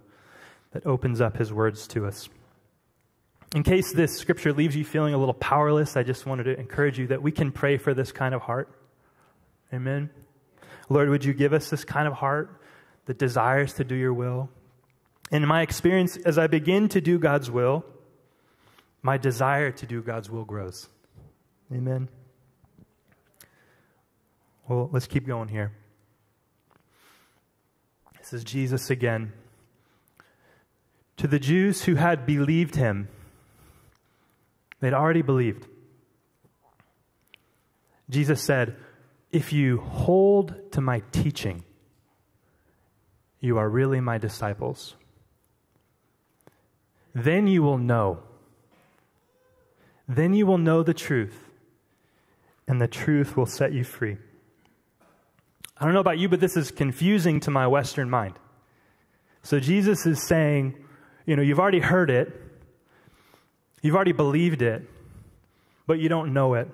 that 0.71 0.87
opens 0.87 1.21
up 1.21 1.37
His 1.37 1.53
words 1.53 1.89
to 1.89 2.07
us. 2.07 2.29
In 3.57 3.65
case 3.65 3.93
this 3.93 4.17
scripture 4.17 4.53
leaves 4.53 4.77
you 4.77 4.85
feeling 4.85 5.15
a 5.15 5.19
little 5.19 5.35
powerless, 5.35 5.97
I 5.97 6.05
just 6.05 6.27
wanted 6.27 6.45
to 6.45 6.57
encourage 6.61 6.97
you 6.97 7.09
that 7.09 7.21
we 7.21 7.33
can 7.33 7.51
pray 7.51 7.77
for 7.77 7.93
this 7.93 8.13
kind 8.13 8.33
of 8.33 8.43
heart. 8.43 8.69
Amen. 9.73 10.11
Lord, 10.89 11.09
would 11.09 11.25
you 11.25 11.35
give 11.35 11.53
us 11.53 11.71
this 11.71 11.85
kind 11.85 12.07
of 12.07 12.15
heart 12.15 12.61
that 13.07 13.19
desires 13.19 13.75
to 13.75 13.85
do 13.85 13.97
your 13.97 14.15
will? 14.15 14.49
In 15.33 15.45
my 15.49 15.63
experience, 15.63 16.17
as 16.19 16.39
I 16.39 16.47
begin 16.47 16.89
to 16.91 17.01
do 17.01 17.19
God's 17.19 17.51
will, 17.51 17.85
my 19.05 19.19
desire 19.19 19.71
to 19.71 19.87
do 19.87 20.01
God's 20.01 20.31
will 20.31 20.47
grows. 20.47 20.89
Amen. 21.71 22.09
Well, 24.67 24.89
let's 24.93 25.07
keep 25.07 25.27
going 25.27 25.49
here. 25.49 25.73
This 28.19 28.33
is 28.33 28.45
Jesus 28.45 28.89
again. 28.89 29.35
To 31.19 31.29
the 31.29 31.39
Jews 31.39 31.85
who 31.85 31.97
had 31.97 32.25
believed 32.25 32.77
him, 32.77 33.09
they'd 34.81 34.95
already 34.95 35.21
believed. 35.21 35.69
Jesus 38.09 38.41
said, 38.41 38.75
If 39.31 39.53
you 39.53 39.81
hold 39.81 40.73
to 40.73 40.81
my 40.81 41.03
teaching, 41.13 41.63
you 43.39 43.59
are 43.59 43.69
really 43.69 44.01
my 44.01 44.17
disciples. 44.17 44.97
Then 47.15 47.47
you 47.47 47.63
will 47.63 47.79
know 47.79 48.23
then 50.09 50.35
you 50.35 50.47
will 50.47 50.59
know 50.59 50.83
the 50.83 50.95
truth, 50.95 51.51
and 52.69 52.81
the 52.81 52.89
truth 52.89 53.37
will 53.37 53.47
set 53.47 53.73
you 53.73 53.85
free. 53.85 54.19
I 55.79 55.85
don't 55.85 55.95
know 55.95 56.01
about 56.01 56.19
you, 56.19 56.29
but 56.29 56.41
this 56.41 56.57
is 56.57 56.71
confusing 56.71 57.41
to 57.41 57.51
my 57.51 57.67
Western 57.67 58.09
mind. 58.09 58.35
So 59.43 59.61
Jesus 59.61 60.07
is 60.07 60.27
saying, 60.27 60.75
you 61.27 61.37
know, 61.37 61.43
you've 61.43 61.59
already 61.59 61.81
heard 61.81 62.11
it, 62.11 62.33
you've 63.83 63.95
already 63.95 64.13
believed 64.13 64.63
it, 64.63 64.89
but 65.87 65.99
you 65.99 66.09
don't 66.09 66.33
know 66.33 66.55
it. 66.55 66.69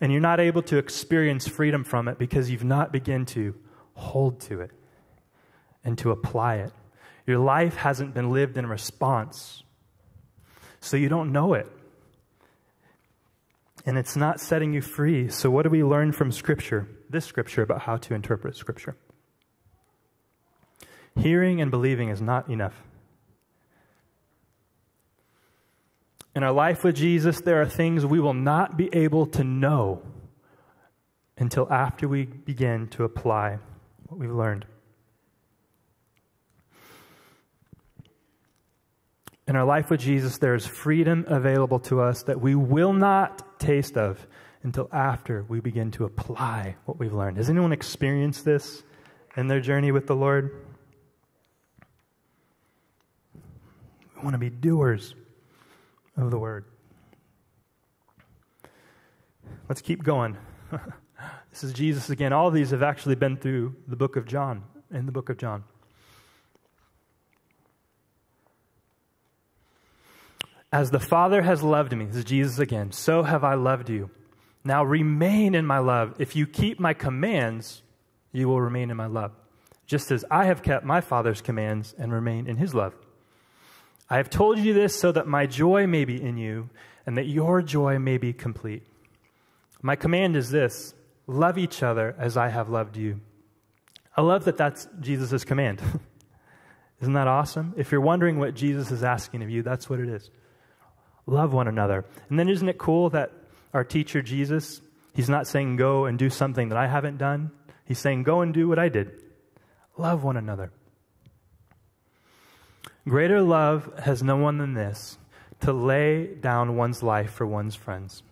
And 0.00 0.12
you're 0.12 0.20
not 0.20 0.38
able 0.38 0.62
to 0.62 0.78
experience 0.78 1.48
freedom 1.48 1.82
from 1.82 2.06
it 2.06 2.18
because 2.18 2.50
you've 2.50 2.64
not 2.64 2.92
begun 2.92 3.26
to 3.26 3.54
hold 3.94 4.40
to 4.42 4.60
it 4.60 4.70
and 5.84 5.98
to 5.98 6.12
apply 6.12 6.56
it. 6.56 6.72
Your 7.26 7.38
life 7.38 7.76
hasn't 7.76 8.14
been 8.14 8.30
lived 8.30 8.56
in 8.56 8.66
response, 8.66 9.64
so 10.80 10.96
you 10.96 11.08
don't 11.08 11.32
know 11.32 11.54
it 11.54 11.68
and 13.88 13.96
it's 13.96 14.16
not 14.16 14.38
setting 14.38 14.74
you 14.74 14.82
free. 14.82 15.30
So, 15.30 15.48
what 15.48 15.62
do 15.62 15.70
we 15.70 15.82
learn 15.82 16.12
from 16.12 16.30
Scripture, 16.30 16.86
this 17.08 17.24
Scripture, 17.24 17.62
about 17.62 17.80
how 17.80 17.96
to 17.96 18.12
interpret 18.12 18.54
Scripture? 18.54 18.98
Hearing 21.16 21.62
and 21.62 21.70
believing 21.70 22.10
is 22.10 22.20
not 22.20 22.50
enough. 22.50 22.74
In 26.36 26.42
our 26.42 26.52
life 26.52 26.84
with 26.84 26.96
Jesus, 26.96 27.40
there 27.40 27.62
are 27.62 27.66
things 27.66 28.04
we 28.04 28.20
will 28.20 28.34
not 28.34 28.76
be 28.76 28.94
able 28.94 29.24
to 29.28 29.42
know 29.42 30.02
until 31.38 31.66
after 31.72 32.06
we 32.06 32.26
begin 32.26 32.88
to 32.88 33.04
apply 33.04 33.58
what 34.06 34.20
we've 34.20 34.30
learned. 34.30 34.66
In 39.48 39.56
our 39.56 39.64
life 39.64 39.88
with 39.88 40.00
Jesus, 40.00 40.36
there 40.36 40.54
is 40.54 40.66
freedom 40.66 41.24
available 41.26 41.78
to 41.80 42.02
us 42.02 42.22
that 42.24 42.38
we 42.38 42.54
will 42.54 42.92
not 42.92 43.58
taste 43.58 43.96
of 43.96 44.26
until 44.62 44.90
after 44.92 45.46
we 45.48 45.58
begin 45.58 45.90
to 45.92 46.04
apply 46.04 46.76
what 46.84 46.98
we've 46.98 47.14
learned. 47.14 47.38
Has 47.38 47.48
anyone 47.48 47.72
experienced 47.72 48.44
this 48.44 48.82
in 49.38 49.48
their 49.48 49.60
journey 49.60 49.90
with 49.90 50.06
the 50.06 50.14
Lord? 50.14 50.66
We 54.16 54.22
want 54.22 54.34
to 54.34 54.38
be 54.38 54.50
doers 54.50 55.14
of 56.18 56.30
the 56.30 56.38
word. 56.38 56.66
Let's 59.66 59.80
keep 59.80 60.02
going. 60.02 60.36
this 61.50 61.64
is 61.64 61.72
Jesus 61.72 62.10
again. 62.10 62.34
All 62.34 62.50
these 62.50 62.70
have 62.72 62.82
actually 62.82 63.14
been 63.14 63.38
through 63.38 63.76
the 63.86 63.96
book 63.96 64.16
of 64.16 64.26
John, 64.26 64.64
in 64.90 65.06
the 65.06 65.12
book 65.12 65.30
of 65.30 65.38
John. 65.38 65.64
As 70.72 70.90
the 70.90 71.00
Father 71.00 71.42
has 71.42 71.62
loved 71.62 71.96
me, 71.96 72.04
this 72.04 72.16
is 72.16 72.24
Jesus 72.24 72.58
again, 72.58 72.92
so 72.92 73.22
have 73.22 73.42
I 73.42 73.54
loved 73.54 73.88
you. 73.88 74.10
Now 74.64 74.84
remain 74.84 75.54
in 75.54 75.64
my 75.64 75.78
love. 75.78 76.16
If 76.18 76.36
you 76.36 76.46
keep 76.46 76.78
my 76.78 76.92
commands, 76.92 77.82
you 78.32 78.48
will 78.48 78.60
remain 78.60 78.90
in 78.90 78.96
my 78.96 79.06
love, 79.06 79.32
just 79.86 80.10
as 80.10 80.26
I 80.30 80.44
have 80.44 80.62
kept 80.62 80.84
my 80.84 81.00
Father's 81.00 81.40
commands 81.40 81.94
and 81.96 82.12
remain 82.12 82.46
in 82.46 82.56
his 82.56 82.74
love. 82.74 82.94
I 84.10 84.18
have 84.18 84.28
told 84.28 84.58
you 84.58 84.74
this 84.74 84.94
so 84.94 85.10
that 85.12 85.26
my 85.26 85.46
joy 85.46 85.86
may 85.86 86.04
be 86.04 86.20
in 86.20 86.36
you 86.36 86.68
and 87.06 87.16
that 87.16 87.26
your 87.26 87.62
joy 87.62 87.98
may 87.98 88.18
be 88.18 88.34
complete. 88.34 88.82
My 89.80 89.96
command 89.96 90.36
is 90.36 90.50
this 90.50 90.94
love 91.26 91.56
each 91.56 91.82
other 91.82 92.14
as 92.18 92.36
I 92.36 92.48
have 92.48 92.68
loved 92.68 92.96
you. 92.96 93.20
I 94.14 94.20
love 94.20 94.44
that 94.44 94.58
that's 94.58 94.86
Jesus' 95.00 95.44
command. 95.44 95.80
Isn't 97.00 97.14
that 97.14 97.28
awesome? 97.28 97.74
If 97.76 97.92
you're 97.92 98.00
wondering 98.00 98.38
what 98.38 98.54
Jesus 98.54 98.90
is 98.90 99.04
asking 99.04 99.42
of 99.42 99.48
you, 99.48 99.62
that's 99.62 99.88
what 99.88 100.00
it 100.00 100.08
is 100.08 100.30
love 101.28 101.52
one 101.52 101.68
another. 101.68 102.04
And 102.28 102.38
then 102.38 102.48
isn't 102.48 102.68
it 102.68 102.78
cool 102.78 103.10
that 103.10 103.32
our 103.74 103.84
teacher 103.84 104.22
Jesus, 104.22 104.80
he's 105.14 105.28
not 105.28 105.46
saying 105.46 105.76
go 105.76 106.06
and 106.06 106.18
do 106.18 106.30
something 106.30 106.70
that 106.70 106.78
I 106.78 106.86
haven't 106.86 107.18
done. 107.18 107.50
He's 107.84 107.98
saying 107.98 108.22
go 108.22 108.40
and 108.40 108.52
do 108.52 108.68
what 108.68 108.78
I 108.78 108.88
did. 108.88 109.12
Love 109.96 110.24
one 110.24 110.36
another. 110.36 110.72
Greater 113.06 113.40
love 113.40 113.92
has 114.02 114.22
no 114.22 114.36
one 114.36 114.58
than 114.58 114.74
this 114.74 115.18
to 115.60 115.72
lay 115.72 116.26
down 116.26 116.76
one's 116.76 117.02
life 117.02 117.32
for 117.32 117.46
one's 117.46 117.74
friends. 117.74 118.22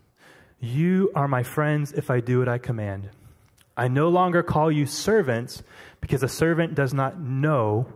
You 0.60 1.10
are 1.14 1.28
my 1.28 1.42
friends 1.42 1.92
if 1.92 2.10
I 2.10 2.20
do 2.20 2.38
what 2.38 2.48
I 2.48 2.58
command. 2.58 3.10
I 3.76 3.88
no 3.88 4.08
longer 4.08 4.42
call 4.42 4.72
you 4.72 4.86
servants 4.86 5.62
because 6.00 6.22
a 6.22 6.28
servant 6.28 6.74
does 6.74 6.94
not 6.94 7.20
know 7.20 7.86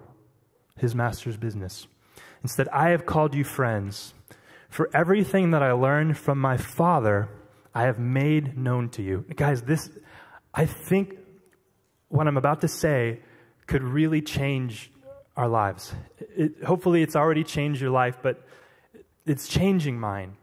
his 0.76 0.95
master's 0.95 1.37
business. 1.37 1.87
Instead, 2.42 2.69
I 2.69 2.90
have 2.90 3.07
called 3.07 3.35
you 3.35 3.45
friends. 3.45 4.14
For 4.71 4.89
everything 4.95 5.50
that 5.50 5.62
I 5.62 5.73
learned 5.73 6.17
from 6.17 6.41
my 6.41 6.57
Father, 6.57 7.29
I 7.75 7.83
have 7.83 7.99
made 7.99 8.57
known 8.57 8.89
to 8.91 9.03
you. 9.03 9.25
Guys, 9.35 9.62
this, 9.62 9.91
I 10.55 10.65
think 10.65 11.19
what 12.09 12.29
I'm 12.29 12.37
about 12.37 12.61
to 12.61 12.69
say 12.69 13.21
could 13.67 13.83
really 13.83 14.23
change 14.23 14.91
our 15.37 15.49
lives. 15.49 15.93
It, 16.37 16.62
hopefully, 16.65 17.03
it's 17.03 17.17
already 17.17 17.43
changed 17.43 17.81
your 17.81 17.91
life, 17.91 18.19
but 18.23 18.47
it's 19.27 19.49
changing 19.49 19.99
mine. 19.99 20.37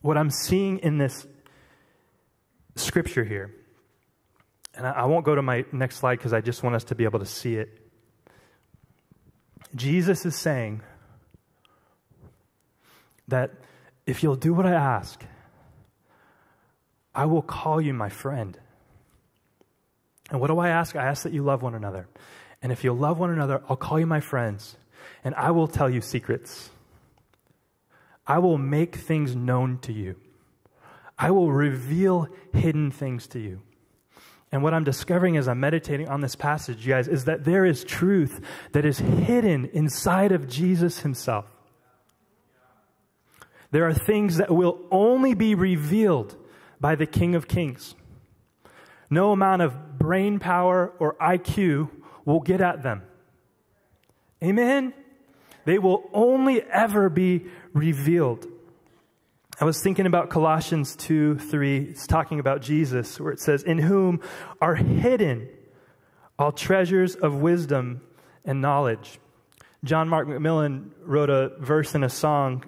What 0.00 0.16
I'm 0.16 0.30
seeing 0.30 0.78
in 0.78 0.96
this 0.96 1.26
scripture 2.76 3.24
here, 3.24 3.54
and 4.74 4.86
I, 4.86 4.92
I 4.92 5.04
won't 5.04 5.26
go 5.26 5.34
to 5.34 5.42
my 5.42 5.66
next 5.72 5.96
slide 5.96 6.16
because 6.16 6.32
I 6.32 6.40
just 6.40 6.62
want 6.62 6.74
us 6.74 6.84
to 6.84 6.94
be 6.94 7.04
able 7.04 7.18
to 7.18 7.26
see 7.26 7.56
it. 7.56 7.68
Jesus 9.74 10.24
is 10.24 10.36
saying, 10.36 10.82
that 13.30 13.50
if 14.06 14.22
you'll 14.22 14.36
do 14.36 14.52
what 14.54 14.66
I 14.66 14.72
ask, 14.72 15.22
I 17.14 17.26
will 17.26 17.42
call 17.42 17.80
you 17.80 17.92
my 17.92 18.08
friend. 18.08 18.58
And 20.30 20.40
what 20.40 20.48
do 20.48 20.58
I 20.58 20.68
ask? 20.68 20.94
I 20.94 21.04
ask 21.04 21.24
that 21.24 21.32
you 21.32 21.42
love 21.42 21.62
one 21.62 21.74
another. 21.74 22.08
And 22.62 22.70
if 22.70 22.84
you'll 22.84 22.96
love 22.96 23.18
one 23.18 23.30
another, 23.30 23.62
I'll 23.68 23.76
call 23.76 23.98
you 23.98 24.06
my 24.06 24.20
friends, 24.20 24.76
and 25.24 25.34
I 25.34 25.50
will 25.50 25.66
tell 25.66 25.88
you 25.88 26.00
secrets. 26.00 26.70
I 28.26 28.38
will 28.38 28.58
make 28.58 28.96
things 28.96 29.34
known 29.34 29.78
to 29.78 29.92
you. 29.92 30.16
I 31.18 31.30
will 31.30 31.50
reveal 31.50 32.28
hidden 32.52 32.90
things 32.90 33.26
to 33.28 33.38
you. 33.38 33.62
And 34.52 34.62
what 34.62 34.74
I'm 34.74 34.84
discovering 34.84 35.36
as 35.36 35.48
I'm 35.48 35.60
meditating 35.60 36.08
on 36.08 36.20
this 36.20 36.34
passage, 36.34 36.86
you 36.86 36.92
guys, 36.92 37.08
is 37.08 37.24
that 37.24 37.44
there 37.44 37.64
is 37.64 37.84
truth 37.84 38.40
that 38.72 38.84
is 38.84 38.98
hidden 38.98 39.66
inside 39.66 40.32
of 40.32 40.48
Jesus 40.48 41.00
himself. 41.00 41.46
There 43.70 43.86
are 43.86 43.94
things 43.94 44.38
that 44.38 44.50
will 44.50 44.80
only 44.90 45.34
be 45.34 45.54
revealed 45.54 46.36
by 46.80 46.94
the 46.94 47.06
King 47.06 47.34
of 47.34 47.46
Kings. 47.46 47.94
No 49.08 49.32
amount 49.32 49.62
of 49.62 49.98
brain 49.98 50.38
power 50.38 50.92
or 50.98 51.14
IQ 51.16 51.90
will 52.24 52.40
get 52.40 52.60
at 52.60 52.82
them. 52.82 53.02
Amen? 54.42 54.94
They 55.64 55.78
will 55.78 56.08
only 56.12 56.62
ever 56.62 57.08
be 57.08 57.46
revealed. 57.72 58.46
I 59.60 59.66
was 59.66 59.82
thinking 59.82 60.06
about 60.06 60.30
Colossians 60.30 60.96
2 60.96 61.38
3. 61.38 61.78
It's 61.90 62.06
talking 62.06 62.40
about 62.40 62.62
Jesus, 62.62 63.20
where 63.20 63.32
it 63.32 63.40
says, 63.40 63.62
In 63.62 63.78
whom 63.78 64.20
are 64.60 64.74
hidden 64.74 65.48
all 66.38 66.50
treasures 66.50 67.14
of 67.14 67.34
wisdom 67.34 68.00
and 68.46 68.62
knowledge. 68.62 69.20
John 69.84 70.08
Mark 70.08 70.26
McMillan 70.26 70.92
wrote 71.04 71.28
a 71.28 71.52
verse 71.58 71.94
in 71.94 72.02
a 72.02 72.08
song 72.08 72.64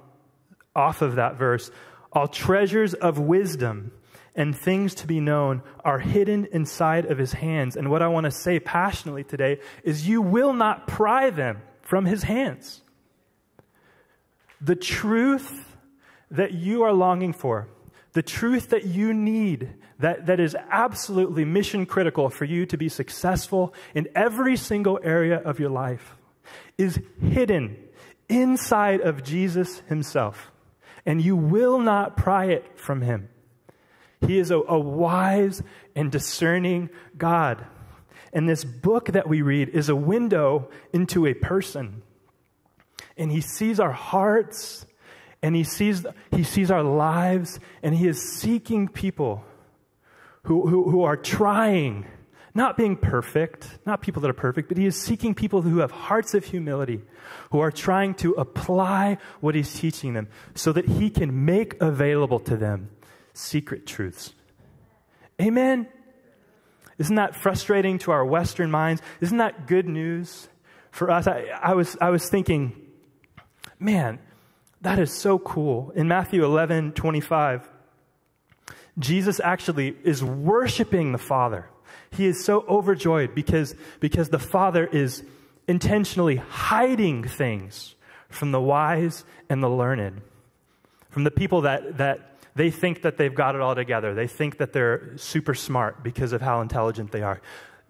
off 0.74 1.02
of 1.02 1.16
that 1.16 1.36
verse. 1.36 1.70
All 2.12 2.28
treasures 2.28 2.94
of 2.94 3.18
wisdom 3.18 3.92
and 4.34 4.56
things 4.56 4.94
to 4.96 5.06
be 5.06 5.20
known 5.20 5.62
are 5.84 5.98
hidden 5.98 6.46
inside 6.52 7.06
of 7.06 7.18
his 7.18 7.32
hands. 7.32 7.76
And 7.76 7.90
what 7.90 8.02
I 8.02 8.08
want 8.08 8.24
to 8.24 8.30
say 8.30 8.58
passionately 8.60 9.24
today 9.24 9.60
is 9.82 10.08
you 10.08 10.22
will 10.22 10.52
not 10.52 10.86
pry 10.86 11.30
them 11.30 11.62
from 11.82 12.06
his 12.06 12.22
hands. 12.22 12.82
The 14.60 14.76
truth 14.76 15.76
that 16.30 16.52
you 16.52 16.82
are 16.82 16.92
longing 16.92 17.32
for, 17.32 17.68
the 18.12 18.22
truth 18.22 18.70
that 18.70 18.84
you 18.84 19.12
need, 19.12 19.74
that, 19.98 20.26
that 20.26 20.40
is 20.40 20.56
absolutely 20.70 21.44
mission 21.44 21.84
critical 21.84 22.30
for 22.30 22.44
you 22.44 22.64
to 22.66 22.76
be 22.76 22.88
successful 22.88 23.74
in 23.94 24.08
every 24.14 24.56
single 24.56 24.98
area 25.02 25.38
of 25.38 25.60
your 25.60 25.70
life, 25.70 26.16
is 26.78 27.00
hidden 27.20 27.76
inside 28.28 29.00
of 29.00 29.22
Jesus 29.22 29.80
himself. 29.88 30.51
And 31.04 31.20
you 31.20 31.36
will 31.36 31.78
not 31.78 32.16
pry 32.16 32.46
it 32.46 32.78
from 32.78 33.02
him. 33.02 33.28
He 34.26 34.38
is 34.38 34.50
a, 34.50 34.58
a 34.58 34.78
wise 34.78 35.62
and 35.96 36.12
discerning 36.12 36.90
God. 37.16 37.66
And 38.32 38.48
this 38.48 38.64
book 38.64 39.06
that 39.06 39.28
we 39.28 39.42
read 39.42 39.68
is 39.70 39.88
a 39.88 39.96
window 39.96 40.70
into 40.92 41.26
a 41.26 41.34
person. 41.34 42.02
And 43.16 43.30
he 43.30 43.40
sees 43.40 43.78
our 43.80 43.92
hearts 43.92 44.86
and 45.42 45.56
he 45.56 45.64
sees, 45.64 46.06
he 46.30 46.44
sees 46.44 46.70
our 46.70 46.84
lives 46.84 47.58
and 47.82 47.94
he 47.94 48.06
is 48.06 48.22
seeking 48.22 48.88
people 48.88 49.44
who, 50.44 50.66
who, 50.66 50.90
who 50.90 51.02
are 51.02 51.16
trying, 51.16 52.06
not 52.54 52.76
being 52.76 52.96
perfect, 52.96 53.78
not 53.86 54.02
people 54.02 54.20
that 54.22 54.28
are 54.28 54.34
perfect, 54.34 54.68
but 54.68 54.76
he 54.76 54.86
is 54.86 54.96
seeking 54.96 55.34
people 55.34 55.62
who 55.62 55.78
have 55.78 55.90
hearts 55.90 56.34
of 56.34 56.44
humility, 56.44 57.00
who 57.50 57.60
are 57.60 57.70
trying 57.70 58.14
to 58.14 58.32
apply 58.32 59.18
what 59.40 59.54
he's 59.54 59.72
teaching 59.72 60.12
them 60.12 60.28
so 60.54 60.72
that 60.72 60.86
he 60.86 61.08
can 61.08 61.44
make 61.44 61.80
available 61.80 62.38
to 62.40 62.56
them 62.56 62.90
secret 63.32 63.86
truths. 63.86 64.34
Amen? 65.40 65.88
Isn't 66.98 67.16
that 67.16 67.34
frustrating 67.34 67.98
to 68.00 68.10
our 68.10 68.24
Western 68.24 68.70
minds? 68.70 69.02
Isn't 69.20 69.38
that 69.38 69.66
good 69.66 69.88
news 69.88 70.48
for 70.90 71.10
us? 71.10 71.26
I, 71.26 71.46
I 71.60 71.74
was, 71.74 71.96
I 72.00 72.10
was 72.10 72.28
thinking, 72.28 72.76
man, 73.80 74.18
that 74.82 74.98
is 74.98 75.10
so 75.10 75.38
cool. 75.38 75.90
In 75.94 76.06
Matthew 76.06 76.44
11 76.44 76.92
25, 76.92 77.68
Jesus 78.98 79.40
actually 79.40 79.96
is 80.04 80.22
worshiping 80.22 81.12
the 81.12 81.18
Father. 81.18 81.68
He 82.12 82.26
is 82.26 82.44
so 82.44 82.64
overjoyed 82.68 83.34
because, 83.34 83.74
because 84.00 84.28
the 84.28 84.38
Father 84.38 84.86
is 84.86 85.22
intentionally 85.66 86.36
hiding 86.36 87.24
things 87.24 87.94
from 88.28 88.52
the 88.52 88.60
wise 88.60 89.24
and 89.48 89.62
the 89.62 89.68
learned, 89.68 90.22
from 91.10 91.24
the 91.24 91.30
people 91.30 91.62
that, 91.62 91.98
that 91.98 92.38
they 92.54 92.70
think 92.70 93.02
that 93.02 93.16
they've 93.16 93.34
got 93.34 93.54
it 93.54 93.60
all 93.60 93.74
together. 93.74 94.14
They 94.14 94.26
think 94.26 94.58
that 94.58 94.72
they're 94.72 95.16
super 95.16 95.54
smart 95.54 96.02
because 96.02 96.32
of 96.32 96.42
how 96.42 96.60
intelligent 96.60 97.12
they 97.12 97.22
are 97.22 97.40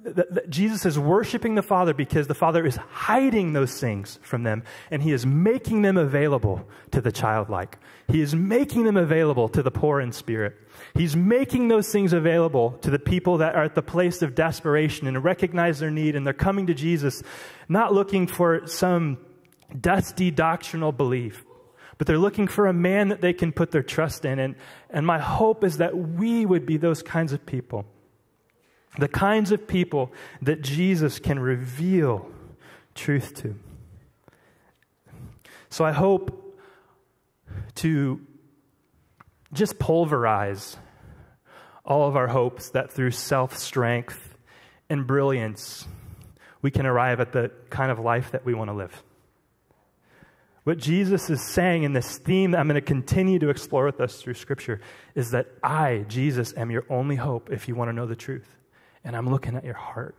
that, 0.05 0.35
that 0.35 0.51
Jesus 0.51 0.85
is 0.85 0.99
worshiping 0.99 1.55
the 1.55 1.63
Father 1.63 1.95
because 1.95 2.27
the 2.27 2.35
Father 2.35 2.67
is 2.67 2.77
hiding 2.77 3.53
those 3.53 3.79
things 3.79 4.19
from 4.23 4.43
them 4.43 4.63
and 4.91 5.03
He 5.03 5.13
is 5.13 5.25
making 5.25 5.83
them 5.83 5.97
available 5.97 6.67
to 6.91 7.01
the 7.01 7.13
childlike. 7.13 7.79
He 8.09 8.21
is 8.21 8.35
making 8.35 8.85
them 8.85 8.97
available 8.97 9.49
to 9.51 9.63
the 9.63 9.71
poor 9.71 10.01
in 10.01 10.13
spirit. 10.13 10.57
He's 10.95 11.15
making 11.15 11.69
those 11.69 11.91
things 11.91 12.13
available 12.13 12.73
to 12.83 12.91
the 12.91 12.99
people 12.99 13.39
that 13.39 13.55
are 13.55 13.65
at 13.65 13.75
the 13.75 13.83
place 13.83 14.23
of 14.23 14.35
desperation 14.35 15.07
and 15.07 15.23
recognize 15.23 15.79
their 15.79 15.91
need 15.91 16.17
and 16.17 16.27
they're 16.27 16.35
coming 16.35 16.67
to 16.67 16.75
Jesus 16.75 17.23
not 17.69 17.95
looking 17.95 18.27
for 18.27 18.67
some 18.67 19.19
dusty 19.81 20.31
doctrinal 20.31 20.93
belief, 20.93 21.45
but 21.97 22.07
they're 22.07 22.19
looking 22.19 22.49
for 22.49 22.67
a 22.67 22.73
man 22.73 23.09
that 23.09 23.21
they 23.21 23.33
can 23.33 23.53
put 23.53 23.71
their 23.71 23.83
trust 23.83 24.25
in. 24.25 24.39
And, 24.39 24.57
and 24.91 25.07
my 25.07 25.19
hope 25.19 25.65
is 25.65 25.79
that 25.79 25.97
we 25.97 26.45
would 26.45 26.67
be 26.67 26.77
those 26.77 27.03
kinds 27.03 27.33
of 27.33 27.47
people 27.47 27.87
the 28.99 29.09
kinds 29.09 29.53
of 29.53 29.67
people 29.67 30.13
that 30.43 30.63
Jesus 30.63 31.19
can 31.19 31.39
reveal 31.39 32.31
truth 32.95 33.35
to. 33.43 33.55
So 35.71 35.85
I 35.85 35.93
hope 35.93 36.61
to 37.77 38.21
just 39.53 39.79
pulverize 39.79 40.77
all 41.85 42.07
of 42.09 42.17
our 42.17 42.29
hopes 42.29 42.71
that 42.71 42.91
through 42.91 43.13
self 43.13 43.57
strength 43.57 44.37
and 44.91 45.07
brilliance, 45.07 45.87
we 46.61 46.71
can 46.71 46.85
arrive 46.85 47.21
at 47.21 47.33
the 47.33 47.51
kind 47.71 47.91
of 47.91 47.99
life 47.99 48.33
that 48.33 48.45
we 48.45 48.53
want 48.55 48.69
to 48.69 48.75
live. 48.75 49.03
What 50.65 50.79
Jesus 50.79 51.29
is 51.29 51.43
saying 51.43 51.83
in 51.83 51.93
this 51.93 52.19
theme 52.19 52.53
that 52.53 52.61
I'm 52.61 52.69
going 52.69 52.77
to 52.77 52.81
continue 52.81 53.39
to 53.41 53.49
explore 53.49 53.87
with 53.87 54.01
us 54.01 54.23
through 54.23 54.35
Scripture 54.35 54.81
is 55.15 55.33
that 55.33 55.49
I, 55.63 56.05
Jesus, 56.07 56.55
am 56.57 56.71
your 56.71 56.85
only 56.89 57.17
hope 57.17 57.51
if 57.51 57.67
you 57.67 57.75
want 57.75 57.89
to 57.89 57.93
know 57.93 58.07
the 58.07 58.15
truth 58.15 58.59
and 59.05 59.17
I'm 59.17 59.29
looking 59.29 59.57
at 59.57 59.65
your 59.65 59.75
heart. 59.75 60.17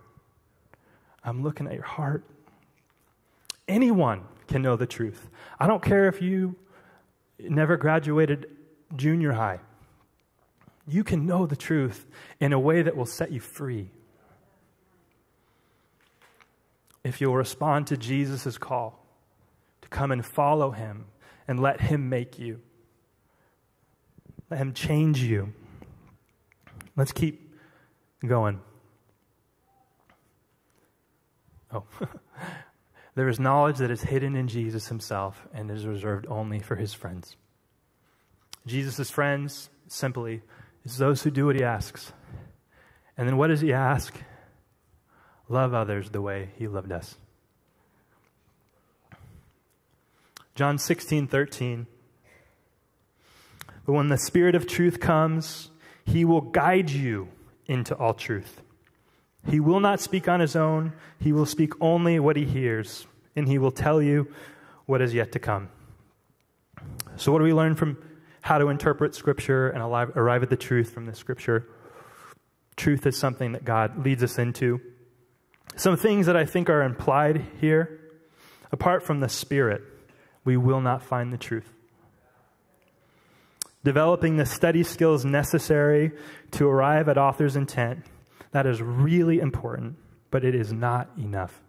I'm 1.24 1.44
looking 1.44 1.68
at 1.68 1.74
your 1.74 1.84
heart. 1.84 2.24
Anyone 3.68 4.24
can 4.48 4.62
know 4.62 4.76
the 4.76 4.86
truth. 4.86 5.30
I 5.60 5.68
don't 5.68 5.82
care 5.82 6.08
if 6.08 6.22
you 6.22 6.56
never 7.40 7.78
graduated 7.78 8.48
junior 8.96 9.32
high. 9.32 9.60
You 10.88 11.04
can 11.04 11.26
know 11.26 11.46
the 11.46 11.56
truth 11.56 12.06
in 12.40 12.52
a 12.52 12.60
way 12.60 12.82
that 12.82 12.96
will 12.96 13.06
set 13.06 13.32
you 13.32 13.40
free. 13.40 13.90
If 17.04 17.22
you'll 17.22 17.36
respond 17.36 17.88
to 17.88 17.98
Jesus' 17.98 18.58
call 18.58 19.06
to 19.82 19.88
come 19.90 20.12
and 20.12 20.26
follow 20.26 20.72
him 20.72 21.06
and 21.48 21.60
let 21.60 21.82
him 21.82 22.10
make 22.10 22.38
you, 22.38 22.60
let 24.50 24.58
him 24.58 24.74
change 24.74 25.22
you. 25.22 25.54
Let's 26.96 27.12
keep 27.12 27.54
going. 28.26 28.62
Oh. 31.74 31.84
there 33.16 33.28
is 33.28 33.40
knowledge 33.40 33.78
that 33.78 33.92
is 33.92 34.02
hidden 34.02 34.36
in 34.36 34.48
Jesus 34.48 34.88
himself 34.88 35.48
and 35.54 35.72
is 35.72 35.86
reserved 35.86 36.28
only 36.30 36.60
for 36.60 36.76
his 36.76 36.94
friends. 36.94 37.36
Jesus' 38.66 39.10
friends, 39.10 39.70
simply, 39.88 40.42
is 40.86 40.98
those 40.98 41.24
who 41.24 41.32
do 41.32 41.48
what 41.48 41.56
he 41.56 41.64
asks. 41.64 42.14
And 43.18 43.28
then 43.28 43.38
what 43.38 43.48
does 43.48 43.62
he 43.62 43.74
ask? 43.74 44.16
Love 45.50 45.74
others 45.74 46.10
the 46.10 46.22
way 46.22 46.50
he 46.58 46.68
loved 46.68 46.92
us. 46.92 47.16
John 50.56 50.78
16, 50.78 51.28
13. 51.28 51.88
But 53.86 53.94
when 53.94 54.10
the 54.10 54.18
Spirit 54.18 54.56
of 54.56 54.68
truth 54.68 55.00
comes, 55.00 55.72
he 56.06 56.24
will 56.24 56.42
guide 56.42 56.90
you 56.90 57.28
into 57.66 57.96
all 57.96 58.14
truth. 58.14 58.62
He 59.50 59.60
will 59.60 59.80
not 59.80 60.00
speak 60.00 60.28
on 60.28 60.40
his 60.40 60.56
own. 60.56 60.94
He 61.20 61.34
will 61.34 61.46
speak 61.46 61.74
only 61.82 62.20
what 62.20 62.36
he 62.36 62.46
hears, 62.46 63.08
and 63.36 63.48
he 63.48 63.58
will 63.58 63.72
tell 63.72 64.02
you 64.02 64.34
what 64.86 65.02
is 65.02 65.14
yet 65.14 65.32
to 65.34 65.40
come. 65.40 65.70
So, 67.18 67.32
what 67.32 67.40
do 67.40 67.44
we 67.44 67.54
learn 67.54 67.76
from 67.76 67.98
how 68.42 68.58
to 68.58 68.70
interpret 68.70 69.16
Scripture 69.16 69.70
and 69.70 69.82
arrive 69.82 70.44
at 70.44 70.50
the 70.50 70.58
truth 70.58 70.92
from 70.92 71.06
the 71.06 71.16
Scripture? 71.16 71.68
Truth 72.76 73.06
is 73.06 73.18
something 73.18 73.52
that 73.52 73.66
God 73.66 74.04
leads 74.04 74.24
us 74.24 74.40
into. 74.40 74.82
Some 75.76 75.98
things 75.98 76.26
that 76.26 76.36
I 76.36 76.46
think 76.46 76.70
are 76.70 76.82
implied 76.82 77.46
here 77.60 78.00
apart 78.72 79.04
from 79.04 79.20
the 79.20 79.30
Spirit, 79.30 79.84
we 80.44 80.58
will 80.58 80.82
not 80.82 81.04
find 81.04 81.32
the 81.32 81.38
truth. 81.38 81.72
Developing 83.84 84.38
the 84.38 84.46
study 84.46 84.84
skills 84.84 85.26
necessary 85.26 86.12
to 86.52 86.68
arrive 86.68 87.10
at 87.10 87.18
author's 87.18 87.56
intent 87.56 88.06
that 88.54 88.66
is 88.66 88.82
really 88.82 89.40
important, 89.40 89.98
but 90.32 90.46
it 90.46 90.56
is 90.56 90.72
not 90.72 91.10
enough. 91.18 91.62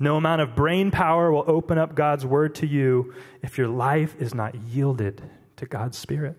No 0.00 0.16
amount 0.16 0.42
of 0.42 0.54
brain 0.54 0.90
power 0.90 1.32
will 1.32 1.44
open 1.46 1.78
up 1.78 1.94
God's 1.94 2.26
word 2.26 2.54
to 2.56 2.66
you 2.66 3.14
if 3.42 3.56
your 3.56 3.68
life 3.68 4.14
is 4.20 4.34
not 4.34 4.54
yielded 4.54 5.22
to 5.56 5.66
God's 5.66 5.96
Spirit. 5.96 6.36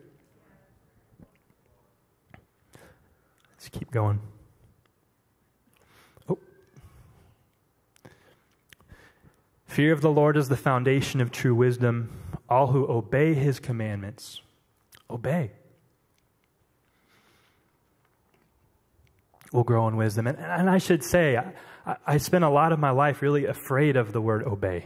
Let's 3.52 3.70
keep 3.70 3.92
going. 3.92 4.22
Oh. 6.30 6.38
Fear 9.66 9.92
of 9.92 10.02
the 10.02 10.12
Lord 10.12 10.38
is 10.38 10.48
the 10.48 10.58
foundation 10.58 11.20
of 11.20 11.32
true 11.32 11.56
wisdom. 11.56 12.12
All 12.50 12.68
who 12.68 12.88
obey 12.90 13.34
his 13.34 13.60
commandments 13.60 14.42
obey. 15.10 15.52
Will 19.52 19.64
grow 19.64 19.88
in 19.88 19.98
wisdom. 19.98 20.28
And, 20.28 20.38
and 20.38 20.70
I 20.70 20.78
should 20.78 21.04
say, 21.04 21.38
I, 21.38 21.96
I 22.06 22.18
spent 22.18 22.44
a 22.44 22.50
lot 22.50 22.72
of 22.72 22.80
my 22.80 22.92
life 22.92 23.22
really 23.22 23.46
afraid 23.46 23.96
of 23.96 24.14
the 24.14 24.22
word 24.22 24.44
obey. 24.44 24.86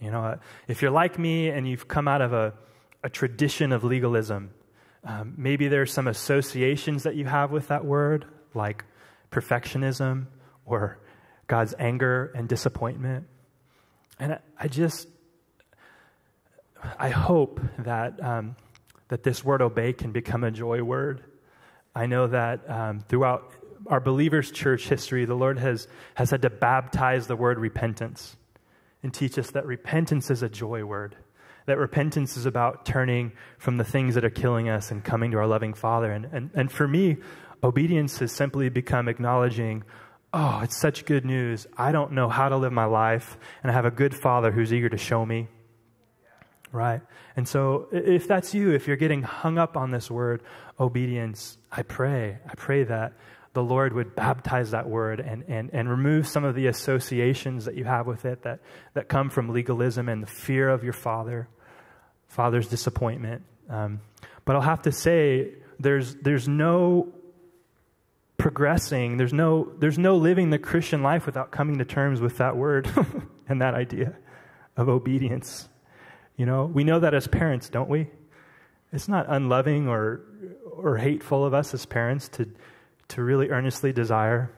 You 0.00 0.10
know, 0.10 0.38
if 0.66 0.82
you're 0.82 0.90
like 0.90 1.18
me 1.18 1.48
and 1.48 1.68
you've 1.68 1.86
come 1.86 2.08
out 2.08 2.22
of 2.22 2.32
a, 2.32 2.54
a 3.04 3.10
tradition 3.10 3.72
of 3.72 3.84
legalism, 3.84 4.50
um, 5.04 5.34
maybe 5.36 5.68
there's 5.68 5.92
some 5.92 6.08
associations 6.08 7.04
that 7.04 7.14
you 7.14 7.26
have 7.26 7.50
with 7.50 7.68
that 7.68 7.84
word, 7.84 8.26
like 8.54 8.84
perfectionism 9.30 10.26
or 10.64 10.98
God's 11.46 11.74
anger 11.78 12.32
and 12.34 12.48
disappointment. 12.48 13.26
And 14.18 14.34
I, 14.34 14.38
I 14.58 14.68
just, 14.68 15.08
I 16.98 17.10
hope 17.10 17.60
that, 17.78 18.22
um, 18.22 18.56
that 19.08 19.22
this 19.22 19.44
word 19.44 19.62
obey 19.62 19.92
can 19.92 20.12
become 20.12 20.44
a 20.44 20.50
joy 20.50 20.82
word. 20.82 21.24
I 21.94 22.06
know 22.06 22.26
that 22.28 22.68
um, 22.70 23.00
throughout 23.00 23.52
our 23.86 24.00
believers' 24.00 24.50
church 24.50 24.88
history, 24.88 25.24
the 25.24 25.34
Lord 25.34 25.58
has, 25.58 25.88
has 26.14 26.30
had 26.30 26.42
to 26.42 26.50
baptize 26.50 27.26
the 27.26 27.36
word 27.36 27.58
repentance 27.58 28.36
and 29.02 29.12
teach 29.12 29.38
us 29.38 29.50
that 29.52 29.66
repentance 29.66 30.30
is 30.30 30.42
a 30.42 30.48
joy 30.48 30.84
word. 30.84 31.16
That 31.66 31.78
repentance 31.78 32.36
is 32.36 32.46
about 32.46 32.84
turning 32.84 33.32
from 33.58 33.76
the 33.76 33.84
things 33.84 34.14
that 34.14 34.24
are 34.24 34.30
killing 34.30 34.68
us 34.68 34.90
and 34.90 35.04
coming 35.04 35.30
to 35.30 35.38
our 35.38 35.46
loving 35.46 35.74
Father. 35.74 36.10
And, 36.10 36.26
and, 36.26 36.50
and 36.54 36.72
for 36.72 36.88
me, 36.88 37.18
obedience 37.62 38.18
has 38.18 38.32
simply 38.32 38.68
become 38.68 39.08
acknowledging, 39.08 39.84
oh, 40.32 40.60
it's 40.62 40.76
such 40.80 41.04
good 41.04 41.24
news. 41.24 41.66
I 41.76 41.92
don't 41.92 42.12
know 42.12 42.28
how 42.28 42.48
to 42.48 42.56
live 42.56 42.72
my 42.72 42.86
life, 42.86 43.38
and 43.62 43.70
I 43.70 43.74
have 43.74 43.84
a 43.84 43.90
good 43.90 44.14
Father 44.14 44.50
who's 44.50 44.72
eager 44.72 44.88
to 44.88 44.98
show 44.98 45.24
me. 45.24 45.48
Right? 46.72 47.00
And 47.36 47.48
so, 47.48 47.88
if 47.90 48.28
that's 48.28 48.54
you, 48.54 48.72
if 48.72 48.86
you're 48.86 48.96
getting 48.96 49.22
hung 49.22 49.58
up 49.58 49.76
on 49.76 49.90
this 49.90 50.08
word, 50.08 50.42
obedience, 50.78 51.58
I 51.70 51.82
pray, 51.82 52.38
I 52.48 52.54
pray 52.54 52.84
that 52.84 53.12
the 53.52 53.62
Lord 53.62 53.92
would 53.94 54.14
baptize 54.14 54.70
that 54.70 54.88
word 54.88 55.20
and, 55.20 55.44
and, 55.48 55.70
and 55.72 55.88
remove 55.88 56.28
some 56.28 56.44
of 56.44 56.54
the 56.54 56.66
associations 56.68 57.64
that 57.64 57.74
you 57.74 57.84
have 57.84 58.06
with 58.06 58.24
it 58.24 58.42
that, 58.42 58.60
that 58.94 59.08
come 59.08 59.28
from 59.28 59.48
legalism 59.48 60.08
and 60.08 60.22
the 60.22 60.28
fear 60.28 60.68
of 60.68 60.84
your 60.84 60.92
father, 60.92 61.48
father's 62.28 62.68
disappointment. 62.68 63.42
Um, 63.68 64.00
but 64.44 64.54
I'll 64.54 64.62
have 64.62 64.82
to 64.82 64.92
say, 64.92 65.54
there's, 65.80 66.14
there's 66.16 66.46
no 66.46 67.12
progressing, 68.36 69.16
there's 69.16 69.32
no, 69.32 69.72
there's 69.78 69.98
no 69.98 70.16
living 70.16 70.50
the 70.50 70.58
Christian 70.58 71.02
life 71.02 71.26
without 71.26 71.50
coming 71.50 71.78
to 71.78 71.84
terms 71.84 72.20
with 72.20 72.38
that 72.38 72.56
word 72.56 72.88
and 73.48 73.60
that 73.60 73.74
idea 73.74 74.16
of 74.76 74.88
obedience. 74.88 75.68
You 76.36 76.46
know, 76.46 76.66
we 76.66 76.84
know 76.84 77.00
that 77.00 77.14
as 77.14 77.26
parents, 77.26 77.68
don't 77.68 77.88
we? 77.88 78.08
It's 78.92 79.08
not 79.08 79.26
unloving 79.28 79.88
or, 79.88 80.22
or 80.72 80.96
hateful 80.96 81.44
of 81.44 81.52
us 81.52 81.74
as 81.74 81.84
parents 81.84 82.28
to 82.30 82.48
to 83.10 83.22
really 83.22 83.50
earnestly 83.50 83.92
desire 83.92 84.50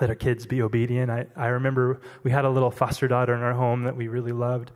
that 0.00 0.08
our 0.08 0.14
kids 0.14 0.46
be 0.46 0.62
obedient. 0.62 1.10
I, 1.10 1.26
I 1.34 1.46
remember 1.46 2.00
we 2.22 2.30
had 2.30 2.44
a 2.44 2.50
little 2.50 2.70
foster 2.70 3.08
daughter 3.08 3.34
in 3.34 3.42
our 3.42 3.54
home 3.54 3.84
that 3.84 3.96
we 3.96 4.08
really 4.08 4.32
loved. 4.32 4.70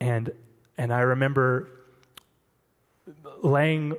And, 0.00 0.30
and 0.78 0.92
I 0.92 1.00
remember 1.00 1.68
laying 3.42 3.94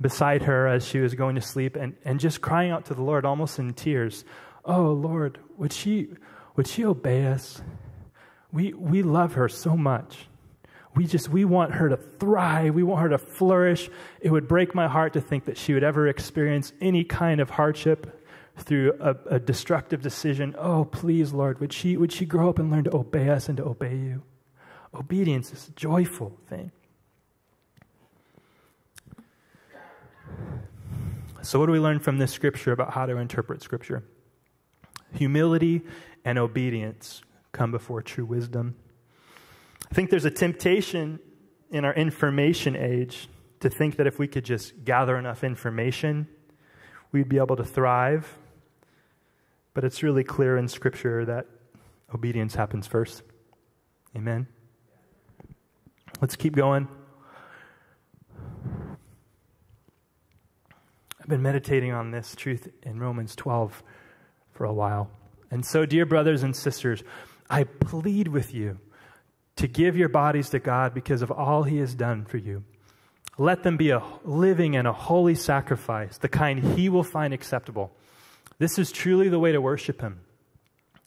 beside 0.00 0.42
her 0.42 0.66
as 0.66 0.86
she 0.86 0.98
was 0.98 1.14
going 1.14 1.34
to 1.36 1.40
sleep 1.40 1.76
and, 1.76 1.94
and 2.04 2.18
just 2.18 2.40
crying 2.40 2.70
out 2.70 2.86
to 2.86 2.94
the 2.94 3.02
Lord 3.02 3.24
almost 3.24 3.58
in 3.58 3.74
tears, 3.74 4.24
Oh 4.64 4.92
Lord, 4.92 5.38
would 5.56 5.72
she, 5.72 6.08
would 6.56 6.66
she 6.66 6.84
obey 6.84 7.26
us? 7.26 7.62
We, 8.52 8.72
we 8.72 9.02
love 9.02 9.34
her 9.34 9.48
so 9.48 9.76
much. 9.76 10.26
We 10.94 11.06
just, 11.06 11.28
we 11.28 11.44
want 11.44 11.72
her 11.72 11.88
to 11.88 11.96
thrive. 11.96 12.74
We 12.74 12.82
want 12.82 13.02
her 13.02 13.08
to 13.10 13.18
flourish. 13.18 13.88
It 14.20 14.30
would 14.30 14.46
break 14.46 14.74
my 14.74 14.88
heart 14.88 15.14
to 15.14 15.20
think 15.20 15.46
that 15.46 15.56
she 15.56 15.72
would 15.72 15.82
ever 15.82 16.06
experience 16.06 16.72
any 16.80 17.02
kind 17.02 17.40
of 17.40 17.50
hardship 17.50 18.26
through 18.58 18.92
a, 19.00 19.36
a 19.36 19.40
destructive 19.40 20.02
decision. 20.02 20.54
Oh, 20.58 20.84
please, 20.84 21.32
Lord, 21.32 21.60
would 21.60 21.72
she, 21.72 21.96
would 21.96 22.12
she 22.12 22.26
grow 22.26 22.50
up 22.50 22.58
and 22.58 22.70
learn 22.70 22.84
to 22.84 22.94
obey 22.94 23.30
us 23.30 23.48
and 23.48 23.56
to 23.56 23.64
obey 23.64 23.96
you? 23.96 24.22
Obedience 24.94 25.52
is 25.52 25.68
a 25.68 25.72
joyful 25.72 26.38
thing. 26.48 26.70
So, 31.40 31.58
what 31.58 31.66
do 31.66 31.72
we 31.72 31.80
learn 31.80 31.98
from 31.98 32.18
this 32.18 32.30
scripture 32.30 32.70
about 32.70 32.92
how 32.92 33.06
to 33.06 33.16
interpret 33.16 33.62
scripture? 33.62 34.04
Humility 35.14 35.82
and 36.24 36.38
obedience 36.38 37.22
come 37.50 37.72
before 37.72 38.00
true 38.00 38.24
wisdom. 38.24 38.76
I 39.92 39.94
think 39.94 40.08
there's 40.08 40.24
a 40.24 40.30
temptation 40.30 41.20
in 41.70 41.84
our 41.84 41.92
information 41.92 42.76
age 42.76 43.28
to 43.60 43.68
think 43.68 43.96
that 43.96 44.06
if 44.06 44.18
we 44.18 44.26
could 44.26 44.42
just 44.42 44.86
gather 44.86 45.18
enough 45.18 45.44
information, 45.44 46.28
we'd 47.12 47.28
be 47.28 47.36
able 47.36 47.56
to 47.56 47.64
thrive. 47.64 48.38
But 49.74 49.84
it's 49.84 50.02
really 50.02 50.24
clear 50.24 50.56
in 50.56 50.66
Scripture 50.68 51.26
that 51.26 51.44
obedience 52.14 52.54
happens 52.54 52.86
first. 52.86 53.22
Amen. 54.16 54.46
Let's 56.22 56.36
keep 56.36 56.56
going. 56.56 56.88
I've 61.20 61.28
been 61.28 61.42
meditating 61.42 61.92
on 61.92 62.12
this 62.12 62.34
truth 62.34 62.66
in 62.82 62.98
Romans 62.98 63.36
12 63.36 63.82
for 64.52 64.64
a 64.64 64.72
while. 64.72 65.10
And 65.50 65.66
so, 65.66 65.84
dear 65.84 66.06
brothers 66.06 66.42
and 66.42 66.56
sisters, 66.56 67.04
I 67.50 67.64
plead 67.64 68.28
with 68.28 68.54
you 68.54 68.78
to 69.62 69.68
give 69.68 69.96
your 69.96 70.08
bodies 70.08 70.50
to 70.50 70.58
God 70.58 70.92
because 70.92 71.22
of 71.22 71.30
all 71.30 71.62
He 71.62 71.76
has 71.78 71.94
done 71.94 72.24
for 72.24 72.36
you. 72.36 72.64
Let 73.38 73.62
them 73.62 73.76
be 73.76 73.90
a 73.90 74.02
living 74.24 74.74
and 74.74 74.88
a 74.88 74.92
holy 74.92 75.36
sacrifice, 75.36 76.18
the 76.18 76.28
kind 76.28 76.76
He 76.76 76.88
will 76.88 77.04
find 77.04 77.32
acceptable. 77.32 77.92
This 78.58 78.76
is 78.76 78.90
truly 78.90 79.28
the 79.28 79.38
way 79.38 79.52
to 79.52 79.60
worship 79.60 80.00
Him. 80.00 80.18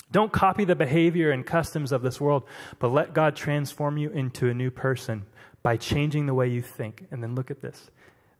Don't 0.09 0.31
copy 0.31 0.63
the 0.63 0.73
behavior 0.73 1.31
and 1.31 1.45
customs 1.45 1.91
of 1.91 2.01
this 2.01 2.21
world, 2.21 2.43
but 2.79 2.93
let 2.93 3.13
God 3.13 3.35
transform 3.35 3.97
you 3.97 4.09
into 4.11 4.47
a 4.47 4.53
new 4.53 4.71
person 4.71 5.25
by 5.61 5.75
changing 5.75 6.25
the 6.25 6.33
way 6.33 6.47
you 6.47 6.61
think. 6.61 7.07
And 7.11 7.21
then 7.21 7.35
look 7.35 7.51
at 7.51 7.61
this. 7.61 7.91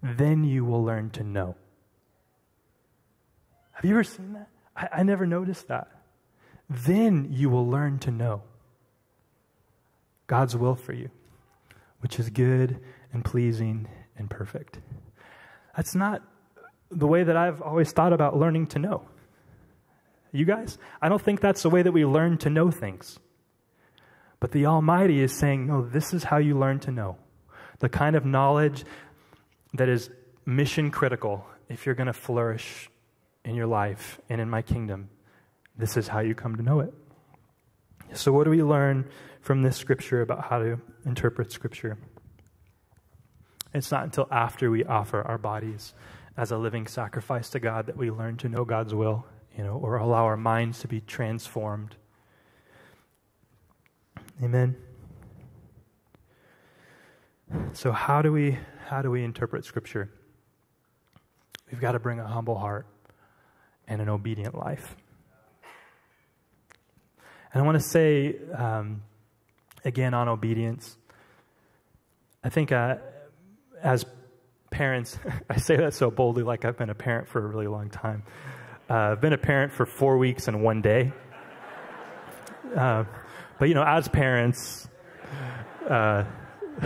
Then 0.01 0.45
you 0.45 0.63
will 0.63 0.81
learn 0.81 1.09
to 1.09 1.23
know. 1.23 1.57
Have 3.73 3.83
you 3.83 3.91
ever 3.91 4.05
seen 4.05 4.31
that? 4.31 4.47
I, 4.77 4.99
I 5.01 5.03
never 5.03 5.27
noticed 5.27 5.67
that. 5.67 5.89
Then 6.69 7.27
you 7.31 7.49
will 7.49 7.67
learn 7.67 7.99
to 7.99 8.11
know. 8.11 8.43
God's 10.27 10.55
will 10.55 10.75
for 10.75 10.93
you, 10.93 11.09
which 11.99 12.19
is 12.19 12.29
good 12.29 12.79
and 13.13 13.23
pleasing 13.23 13.87
and 14.17 14.29
perfect. 14.29 14.79
That's 15.75 15.95
not 15.95 16.21
the 16.89 17.07
way 17.07 17.23
that 17.23 17.35
I've 17.35 17.61
always 17.61 17.91
thought 17.91 18.13
about 18.13 18.37
learning 18.37 18.67
to 18.67 18.79
know. 18.79 19.07
You 20.31 20.45
guys? 20.45 20.77
I 21.01 21.09
don't 21.09 21.21
think 21.21 21.41
that's 21.41 21.63
the 21.63 21.69
way 21.69 21.81
that 21.81 21.91
we 21.91 22.05
learn 22.05 22.37
to 22.39 22.49
know 22.49 22.71
things. 22.71 23.19
But 24.39 24.51
the 24.51 24.65
Almighty 24.65 25.21
is 25.21 25.31
saying, 25.31 25.67
no, 25.67 25.81
this 25.81 26.13
is 26.13 26.25
how 26.25 26.37
you 26.37 26.57
learn 26.57 26.79
to 26.81 26.91
know. 26.91 27.17
The 27.79 27.89
kind 27.89 28.15
of 28.15 28.25
knowledge 28.25 28.83
that 29.73 29.89
is 29.89 30.09
mission 30.45 30.91
critical 30.91 31.45
if 31.69 31.85
you're 31.85 31.95
going 31.95 32.07
to 32.07 32.13
flourish 32.13 32.89
in 33.43 33.55
your 33.55 33.67
life 33.67 34.19
and 34.29 34.41
in 34.41 34.49
my 34.49 34.61
kingdom. 34.61 35.09
This 35.77 35.97
is 35.97 36.07
how 36.07 36.19
you 36.19 36.35
come 36.35 36.55
to 36.57 36.63
know 36.63 36.79
it. 36.81 36.93
So, 38.13 38.31
what 38.31 38.45
do 38.45 38.49
we 38.49 38.63
learn 38.63 39.09
from 39.41 39.61
this 39.61 39.77
scripture 39.77 40.21
about 40.21 40.45
how 40.45 40.59
to 40.59 40.79
interpret 41.05 41.51
scripture? 41.51 41.97
It's 43.73 43.91
not 43.91 44.03
until 44.03 44.27
after 44.31 44.71
we 44.71 44.85
offer 44.85 45.21
our 45.21 45.37
bodies 45.37 45.93
as 46.37 46.51
a 46.51 46.57
living 46.57 46.87
sacrifice 46.87 47.49
to 47.51 47.59
God 47.59 47.87
that 47.87 47.97
we 47.97 48.09
learn 48.09 48.37
to 48.37 48.49
know 48.49 48.63
God's 48.63 48.93
will, 48.93 49.25
you 49.57 49.63
know, 49.63 49.73
or 49.73 49.97
allow 49.97 50.25
our 50.25 50.37
minds 50.37 50.79
to 50.79 50.87
be 50.87 51.01
transformed. 51.01 51.95
Amen. 54.43 54.75
So 57.73 57.91
how 57.91 58.21
do 58.21 58.31
we 58.31 58.57
how 58.87 59.01
do 59.01 59.11
we 59.11 59.23
interpret 59.23 59.65
scripture? 59.65 60.09
We've 61.71 61.81
got 61.81 61.93
to 61.93 61.99
bring 61.99 62.19
a 62.19 62.27
humble 62.27 62.57
heart 62.57 62.85
and 63.87 64.01
an 64.01 64.09
obedient 64.09 64.55
life. 64.55 64.95
And 67.55 67.63
I 67.63 67.65
want 67.65 67.79
to 67.81 67.87
say, 67.87 68.35
um, 68.53 69.01
again, 69.85 70.13
on 70.13 70.27
obedience, 70.27 70.97
I 72.43 72.49
think 72.49 72.73
uh, 72.73 72.97
as 73.81 74.05
parents, 74.71 75.17
I 75.49 75.55
say 75.55 75.77
that 75.77 75.93
so 75.93 76.11
boldly, 76.11 76.43
like 76.43 76.65
I've 76.65 76.77
been 76.77 76.89
a 76.89 76.95
parent 76.95 77.29
for 77.29 77.41
a 77.41 77.47
really 77.47 77.67
long 77.67 77.89
time. 77.89 78.23
Uh, 78.89 79.13
I've 79.13 79.21
been 79.21 79.31
a 79.31 79.37
parent 79.37 79.71
for 79.71 79.85
four 79.85 80.17
weeks 80.17 80.49
and 80.49 80.63
one 80.63 80.81
day. 80.81 81.13
Uh, 82.75 83.05
but, 83.57 83.69
you 83.69 83.73
know, 83.73 83.85
as 83.85 84.09
parents, 84.09 84.89
uh, 85.89 86.25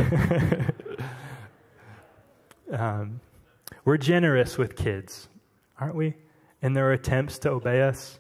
um, 2.72 3.22
we're 3.86 3.98
generous 3.98 4.56
with 4.56 4.76
kids, 4.76 5.30
aren't 5.80 5.96
we? 5.96 6.14
In 6.62 6.74
their 6.74 6.92
attempts 6.92 7.40
to 7.40 7.50
obey 7.50 7.82
us. 7.82 8.20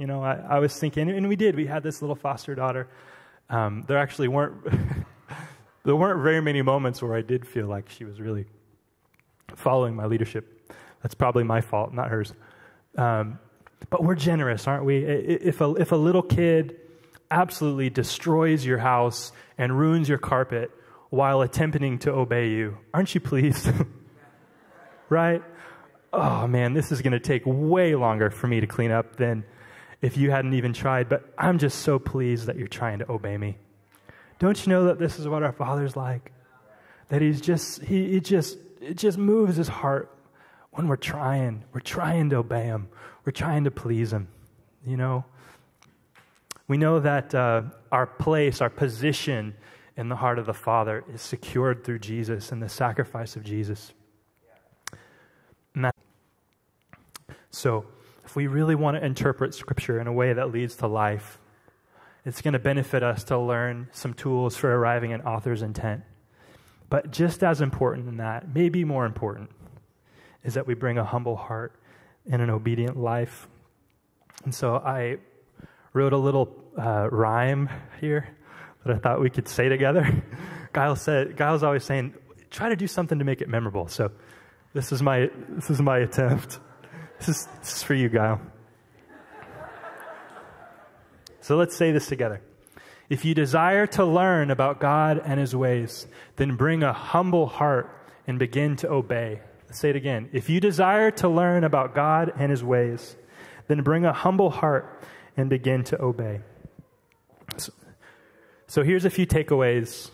You 0.00 0.06
know, 0.06 0.24
I, 0.24 0.36
I 0.48 0.58
was 0.60 0.74
thinking, 0.74 1.10
and 1.10 1.28
we 1.28 1.36
did. 1.36 1.54
We 1.54 1.66
had 1.66 1.82
this 1.82 2.00
little 2.00 2.16
foster 2.16 2.54
daughter. 2.54 2.88
Um, 3.50 3.84
there 3.86 3.98
actually 3.98 4.28
weren't 4.28 4.56
there 5.84 5.94
weren't 5.94 6.22
very 6.22 6.40
many 6.40 6.62
moments 6.62 7.02
where 7.02 7.14
I 7.14 7.20
did 7.20 7.46
feel 7.46 7.66
like 7.66 7.90
she 7.90 8.04
was 8.06 8.18
really 8.18 8.46
following 9.54 9.94
my 9.94 10.06
leadership. 10.06 10.72
That's 11.02 11.14
probably 11.14 11.44
my 11.44 11.60
fault, 11.60 11.92
not 11.92 12.08
hers. 12.08 12.32
Um, 12.96 13.38
but 13.90 14.02
we're 14.02 14.14
generous, 14.14 14.66
aren't 14.66 14.86
we? 14.86 15.04
If 15.04 15.60
a, 15.60 15.74
if 15.74 15.92
a 15.92 15.96
little 15.96 16.22
kid 16.22 16.78
absolutely 17.30 17.90
destroys 17.90 18.64
your 18.64 18.78
house 18.78 19.32
and 19.58 19.78
ruins 19.78 20.08
your 20.08 20.18
carpet 20.18 20.70
while 21.10 21.42
attempting 21.42 21.98
to 21.98 22.12
obey 22.12 22.48
you. 22.48 22.78
Aren't 22.94 23.14
you 23.14 23.20
pleased? 23.20 23.68
right? 25.10 25.42
Oh 26.10 26.46
man, 26.46 26.72
this 26.72 26.90
is 26.90 27.02
going 27.02 27.12
to 27.12 27.20
take 27.20 27.42
way 27.44 27.94
longer 27.94 28.30
for 28.30 28.46
me 28.46 28.60
to 28.60 28.66
clean 28.66 28.92
up 28.92 29.16
than 29.16 29.44
if 30.02 30.16
you 30.16 30.30
hadn't 30.30 30.54
even 30.54 30.72
tried, 30.72 31.08
but 31.08 31.32
I'm 31.36 31.58
just 31.58 31.80
so 31.80 31.98
pleased 31.98 32.46
that 32.46 32.56
you're 32.56 32.68
trying 32.68 33.00
to 33.00 33.10
obey 33.10 33.36
me. 33.36 33.58
Don't 34.38 34.64
you 34.64 34.70
know 34.72 34.84
that 34.84 34.98
this 34.98 35.18
is 35.18 35.28
what 35.28 35.42
our 35.42 35.52
Father's 35.52 35.96
like? 35.96 36.32
That 37.08 37.20
He's 37.20 37.40
just, 37.40 37.82
He 37.82 38.16
it 38.16 38.24
just, 38.24 38.58
it 38.80 38.96
just 38.96 39.18
moves 39.18 39.56
His 39.56 39.68
heart 39.68 40.10
when 40.70 40.88
we're 40.88 40.96
trying. 40.96 41.64
We're 41.72 41.80
trying 41.80 42.30
to 42.30 42.36
obey 42.36 42.64
Him. 42.64 42.88
We're 43.24 43.32
trying 43.32 43.64
to 43.64 43.70
please 43.70 44.12
Him. 44.12 44.28
You 44.86 44.96
know? 44.96 45.24
We 46.66 46.78
know 46.78 47.00
that 47.00 47.34
uh, 47.34 47.62
our 47.92 48.06
place, 48.06 48.60
our 48.60 48.70
position 48.70 49.54
in 49.96 50.08
the 50.08 50.16
heart 50.16 50.38
of 50.38 50.46
the 50.46 50.54
Father 50.54 51.04
is 51.12 51.20
secured 51.20 51.84
through 51.84 51.98
Jesus 51.98 52.52
and 52.52 52.62
the 52.62 52.68
sacrifice 52.68 53.36
of 53.36 53.44
Jesus. 53.44 53.92
That, 55.74 55.94
so, 57.50 57.84
if 58.30 58.36
we 58.36 58.46
really 58.46 58.76
want 58.76 58.96
to 58.96 59.04
interpret 59.04 59.54
Scripture 59.54 59.98
in 59.98 60.06
a 60.06 60.12
way 60.12 60.32
that 60.32 60.52
leads 60.52 60.76
to 60.76 60.86
life, 60.86 61.40
it's 62.24 62.40
going 62.42 62.52
to 62.52 62.60
benefit 62.60 63.02
us 63.02 63.24
to 63.24 63.36
learn 63.36 63.88
some 63.90 64.14
tools 64.14 64.56
for 64.56 64.72
arriving 64.72 65.12
at 65.12 65.26
author's 65.26 65.62
intent. 65.62 66.02
But 66.88 67.10
just 67.10 67.42
as 67.42 67.60
important 67.60 68.06
than 68.06 68.18
that, 68.18 68.54
maybe 68.54 68.84
more 68.84 69.04
important, 69.04 69.50
is 70.44 70.54
that 70.54 70.64
we 70.64 70.74
bring 70.74 70.96
a 70.96 71.04
humble 71.04 71.34
heart 71.34 71.74
and 72.30 72.40
an 72.40 72.50
obedient 72.50 72.96
life. 72.96 73.48
And 74.44 74.54
so 74.54 74.76
I 74.76 75.16
wrote 75.92 76.12
a 76.12 76.18
little 76.18 76.54
uh, 76.78 77.08
rhyme 77.10 77.68
here 78.00 78.28
that 78.86 78.94
I 78.94 78.98
thought 79.00 79.20
we 79.20 79.30
could 79.30 79.48
say 79.48 79.68
together. 79.68 80.22
Guile 80.72 80.94
said, 80.94 81.36
Guile's 81.36 81.64
always 81.64 81.82
saying, 81.82 82.14
try 82.48 82.68
to 82.68 82.76
do 82.76 82.86
something 82.86 83.18
to 83.18 83.24
make 83.24 83.40
it 83.40 83.48
memorable. 83.48 83.88
So 83.88 84.12
this 84.72 84.92
is 84.92 85.02
my, 85.02 85.30
this 85.48 85.68
is 85.68 85.82
my 85.82 85.98
attempt. 85.98 86.60
This 87.20 87.28
is, 87.28 87.48
this 87.60 87.76
is 87.76 87.82
for 87.82 87.92
you, 87.92 88.08
Guile. 88.08 88.40
So 91.42 91.56
let's 91.56 91.76
say 91.76 91.92
this 91.92 92.06
together. 92.06 92.40
If 93.10 93.26
you 93.26 93.34
desire 93.34 93.86
to 93.88 94.06
learn 94.06 94.50
about 94.50 94.80
God 94.80 95.20
and 95.22 95.38
his 95.38 95.54
ways, 95.54 96.06
then 96.36 96.56
bring 96.56 96.82
a 96.82 96.94
humble 96.94 97.46
heart 97.46 97.94
and 98.26 98.38
begin 98.38 98.76
to 98.76 98.90
obey. 98.90 99.40
Let's 99.66 99.78
say 99.78 99.90
it 99.90 99.96
again. 99.96 100.30
If 100.32 100.48
you 100.48 100.60
desire 100.60 101.10
to 101.12 101.28
learn 101.28 101.64
about 101.64 101.94
God 101.94 102.32
and 102.38 102.50
his 102.50 102.64
ways, 102.64 103.16
then 103.68 103.82
bring 103.82 104.06
a 104.06 104.14
humble 104.14 104.48
heart 104.48 105.04
and 105.36 105.50
begin 105.50 105.84
to 105.84 106.00
obey. 106.00 106.40
So, 107.58 107.72
so 108.66 108.82
here's 108.82 109.04
a 109.04 109.10
few 109.10 109.26
takeaways. 109.26 110.10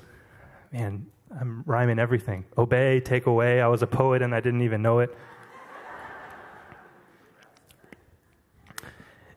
Man, 0.73 1.07
I'm 1.39 1.63
rhyming 1.67 2.01
everything. 2.01 2.47
Obey, 2.59 2.99
take 2.99 3.27
away. 3.27 3.61
I 3.61 3.69
was 3.69 3.83
a 3.83 3.87
poet 3.87 4.23
and 4.23 4.35
I 4.35 4.41
didn't 4.41 4.63
even 4.63 4.83
know 4.83 4.99
it. 4.99 5.17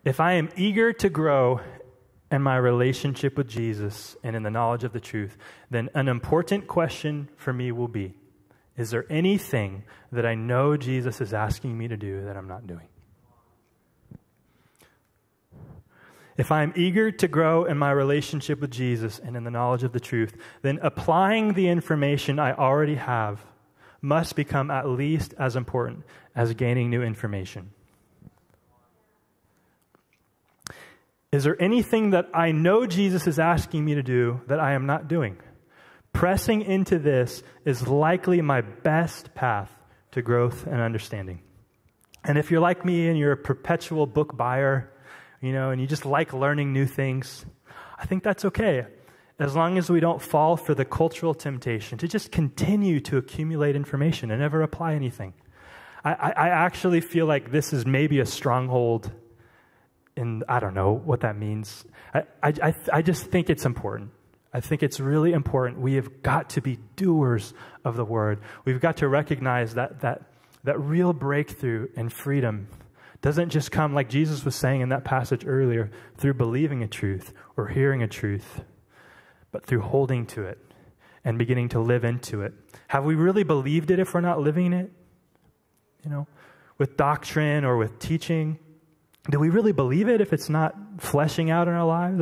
If 0.10 0.20
I 0.20 0.34
am 0.34 0.50
eager 0.56 0.92
to 0.92 1.08
grow 1.08 1.62
in 2.32 2.42
my 2.42 2.58
relationship 2.58 3.38
with 3.38 3.48
Jesus 3.48 4.18
and 4.24 4.36
in 4.36 4.42
the 4.42 4.50
knowledge 4.50 4.84
of 4.84 4.92
the 4.92 5.00
truth, 5.00 5.38
then 5.70 5.88
an 5.94 6.08
important 6.08 6.66
question 6.66 7.30
for 7.38 7.54
me 7.54 7.72
will 7.72 7.88
be 7.88 8.16
Is 8.76 8.90
there 8.90 9.06
anything 9.08 9.84
that 10.12 10.26
I 10.26 10.34
know 10.34 10.76
Jesus 10.78 11.22
is 11.22 11.32
asking 11.32 11.78
me 11.78 11.88
to 11.90 11.96
do 11.96 12.26
that 12.26 12.36
I'm 12.36 12.48
not 12.48 12.66
doing? 12.66 12.88
If 16.38 16.52
I 16.52 16.64
am 16.64 16.74
eager 16.76 17.12
to 17.12 17.28
grow 17.28 17.66
in 17.66 17.78
my 17.78 17.92
relationship 17.92 18.62
with 18.62 18.72
Jesus 18.72 19.20
and 19.20 19.38
in 19.38 19.44
the 19.44 19.52
knowledge 19.52 19.84
of 19.84 19.92
the 19.92 20.00
truth, 20.00 20.36
then 20.64 20.80
applying 20.82 21.54
the 21.54 21.68
information 21.68 22.40
I 22.40 22.56
already 22.56 22.96
have 22.96 23.46
must 24.02 24.36
become 24.36 24.72
at 24.72 24.90
least 24.90 25.36
as 25.38 25.56
important 25.56 26.04
as 26.36 26.52
gaining 26.56 26.90
new 26.90 27.04
information. 27.04 27.74
Is 31.32 31.44
there 31.44 31.62
anything 31.62 32.10
that 32.12 32.30
I 32.34 32.52
know 32.52 32.88
Jesus 32.88 33.28
is 33.28 33.38
asking 33.38 33.86
me 33.86 33.96
to 33.96 34.04
do 34.04 34.42
that 34.48 34.60
I 34.60 34.74
am 34.74 34.88
not 34.88 35.08
doing? 35.08 35.38
Pressing 36.12 36.64
into 36.64 36.98
this 36.98 37.44
is 37.66 37.88
likely 37.88 38.42
my 38.42 38.62
best 38.62 39.36
path 39.36 39.72
to 40.12 40.24
growth 40.24 40.66
and 40.66 40.82
understanding. 40.82 41.42
And 42.24 42.38
if 42.38 42.50
you're 42.50 42.60
like 42.60 42.84
me 42.84 43.08
and 43.08 43.18
you're 43.18 43.34
a 43.34 43.38
perpetual 43.38 44.08
book 44.08 44.36
buyer, 44.36 44.92
you 45.40 45.54
know, 45.54 45.70
and 45.70 45.80
you 45.80 45.86
just 45.86 46.06
like 46.06 46.34
learning 46.34 46.74
new 46.74 46.88
things, 46.88 47.46
I 47.98 48.06
think 48.08 48.24
that's 48.24 48.46
okay. 48.46 48.88
As 49.38 49.56
long 49.56 49.78
as 49.78 49.90
we 49.90 50.00
don't 50.00 50.22
fall 50.22 50.58
for 50.58 50.74
the 50.74 50.84
cultural 50.84 51.34
temptation 51.34 51.98
to 52.00 52.08
just 52.08 52.32
continue 52.32 53.00
to 53.02 53.18
accumulate 53.18 53.76
information 53.76 54.32
and 54.32 54.42
never 54.42 54.64
apply 54.64 54.96
anything. 54.96 55.34
I, 56.04 56.14
I, 56.14 56.50
actually 56.50 57.02
feel 57.02 57.26
like 57.26 57.52
this 57.52 57.74
is 57.74 57.86
maybe 57.86 58.20
a 58.22 58.26
stronghold 58.26 59.12
in, 60.20 60.44
I 60.50 60.60
don't 60.60 60.74
know 60.74 60.92
what 60.94 61.22
that 61.22 61.38
means. 61.38 61.86
I, 62.14 62.24
I, 62.44 62.76
I 62.92 63.02
just 63.02 63.26
think 63.26 63.50
it's 63.50 63.66
important. 63.66 64.12
I 64.54 64.60
think 64.60 64.84
it's 64.84 65.00
really 65.00 65.32
important. 65.32 65.80
We 65.80 65.94
have 65.94 66.22
got 66.22 66.50
to 66.52 66.62
be 66.62 66.78
doers 66.96 67.54
of 67.86 67.96
the 67.96 68.04
word. 68.04 68.42
We've 68.66 68.82
got 68.82 68.98
to 68.98 69.08
recognize 69.08 69.76
that, 69.76 70.02
that, 70.02 70.24
that 70.66 70.80
real 70.80 71.14
breakthrough 71.14 71.88
and 71.96 72.12
freedom 72.12 72.68
doesn't 73.22 73.50
just 73.50 73.72
come, 73.72 73.94
like 73.94 74.10
Jesus 74.10 74.44
was 74.44 74.56
saying 74.56 74.82
in 74.82 74.90
that 74.90 75.06
passage 75.06 75.46
earlier, 75.46 75.90
through 76.18 76.34
believing 76.34 76.84
a 76.84 76.88
truth 76.88 77.34
or 77.56 77.68
hearing 77.68 78.02
a 78.04 78.08
truth, 78.08 78.64
but 79.52 79.66
through 79.66 79.82
holding 79.82 80.26
to 80.28 80.44
it 80.44 80.58
and 81.24 81.38
beginning 81.38 81.70
to 81.70 81.80
live 81.80 82.04
into 82.04 82.42
it. 82.42 82.54
Have 82.88 83.06
we 83.06 83.16
really 83.16 83.44
believed 83.44 83.92
it 83.92 84.00
if 84.00 84.14
we're 84.14 84.22
not 84.22 84.40
living 84.42 84.74
it? 84.74 84.92
You 86.04 86.10
know, 86.10 86.28
with 86.78 86.98
doctrine 86.98 87.64
or 87.66 87.78
with 87.78 88.00
teaching? 88.00 88.58
Do 89.28 89.40
we 89.40 89.50
really 89.50 89.72
believe 89.72 90.08
it 90.08 90.22
if 90.22 90.34
it's 90.34 90.50
not 90.50 90.76
fleshing 91.00 91.50
out 91.50 91.68
in 91.68 91.74
our 91.74 91.86
lives? 91.86 92.22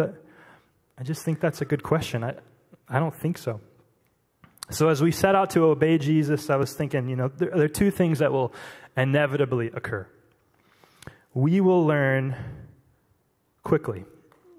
I 0.97 1.03
just 1.03 1.23
think 1.23 1.39
that's 1.39 1.61
a 1.61 1.65
good 1.65 1.83
question. 1.83 2.23
I, 2.23 2.35
I 2.87 2.99
don't 2.99 3.13
think 3.13 3.37
so. 3.37 3.59
So, 4.69 4.89
as 4.89 5.01
we 5.01 5.11
set 5.11 5.35
out 5.35 5.51
to 5.51 5.63
obey 5.65 5.97
Jesus, 5.97 6.49
I 6.49 6.57
was 6.57 6.73
thinking, 6.73 7.07
you 7.07 7.15
know, 7.15 7.29
there, 7.29 7.51
there 7.51 7.63
are 7.63 7.69
two 7.69 7.91
things 7.91 8.19
that 8.19 8.31
will 8.31 8.53
inevitably 8.97 9.67
occur 9.67 10.07
we 11.37 11.61
will 11.61 11.85
learn 11.85 12.35
quickly 13.61 14.05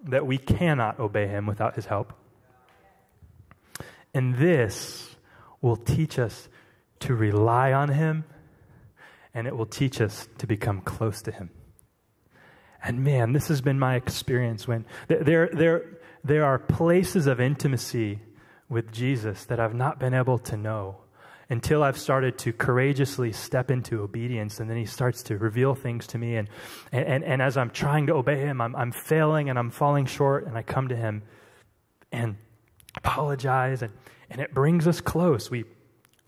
that 0.04 0.24
we 0.24 0.38
cannot 0.38 1.00
obey 1.00 1.26
him 1.26 1.44
without 1.44 1.74
his 1.74 1.86
help. 1.86 2.12
And 4.14 4.36
this 4.36 5.16
will 5.60 5.76
teach 5.76 6.20
us 6.20 6.48
to 7.00 7.16
rely 7.16 7.72
on 7.72 7.88
him, 7.88 8.24
and 9.34 9.48
it 9.48 9.56
will 9.56 9.66
teach 9.66 10.00
us 10.00 10.28
to 10.38 10.46
become 10.46 10.80
close 10.80 11.20
to 11.22 11.32
him. 11.32 11.50
And 12.82 13.02
man, 13.02 13.32
this 13.32 13.48
has 13.48 13.60
been 13.60 13.78
my 13.78 13.96
experience 13.96 14.68
when 14.68 14.86
there, 15.08 15.48
there, 15.52 15.98
there 16.22 16.44
are 16.44 16.58
places 16.58 17.26
of 17.26 17.40
intimacy 17.40 18.20
with 18.68 18.92
Jesus 18.92 19.44
that 19.46 19.58
I've 19.58 19.74
not 19.74 19.98
been 19.98 20.14
able 20.14 20.38
to 20.38 20.56
know 20.56 20.98
until 21.50 21.82
I've 21.82 21.98
started 21.98 22.36
to 22.38 22.52
courageously 22.52 23.32
step 23.32 23.70
into 23.70 24.02
obedience. 24.02 24.60
And 24.60 24.68
then 24.68 24.76
he 24.76 24.84
starts 24.84 25.22
to 25.24 25.38
reveal 25.38 25.74
things 25.74 26.06
to 26.08 26.18
me. 26.18 26.36
And, 26.36 26.48
and, 26.92 27.24
and 27.24 27.40
as 27.40 27.56
I'm 27.56 27.70
trying 27.70 28.06
to 28.08 28.14
obey 28.14 28.38
him, 28.38 28.60
I'm, 28.60 28.76
I'm 28.76 28.92
failing 28.92 29.48
and 29.48 29.58
I'm 29.58 29.70
falling 29.70 30.06
short. 30.06 30.46
And 30.46 30.58
I 30.58 30.62
come 30.62 30.88
to 30.88 30.96
him 30.96 31.22
and 32.12 32.36
apologize. 32.94 33.82
And, 33.82 33.92
and 34.28 34.40
it 34.42 34.52
brings 34.52 34.86
us 34.86 35.00
close. 35.00 35.50
We 35.50 35.64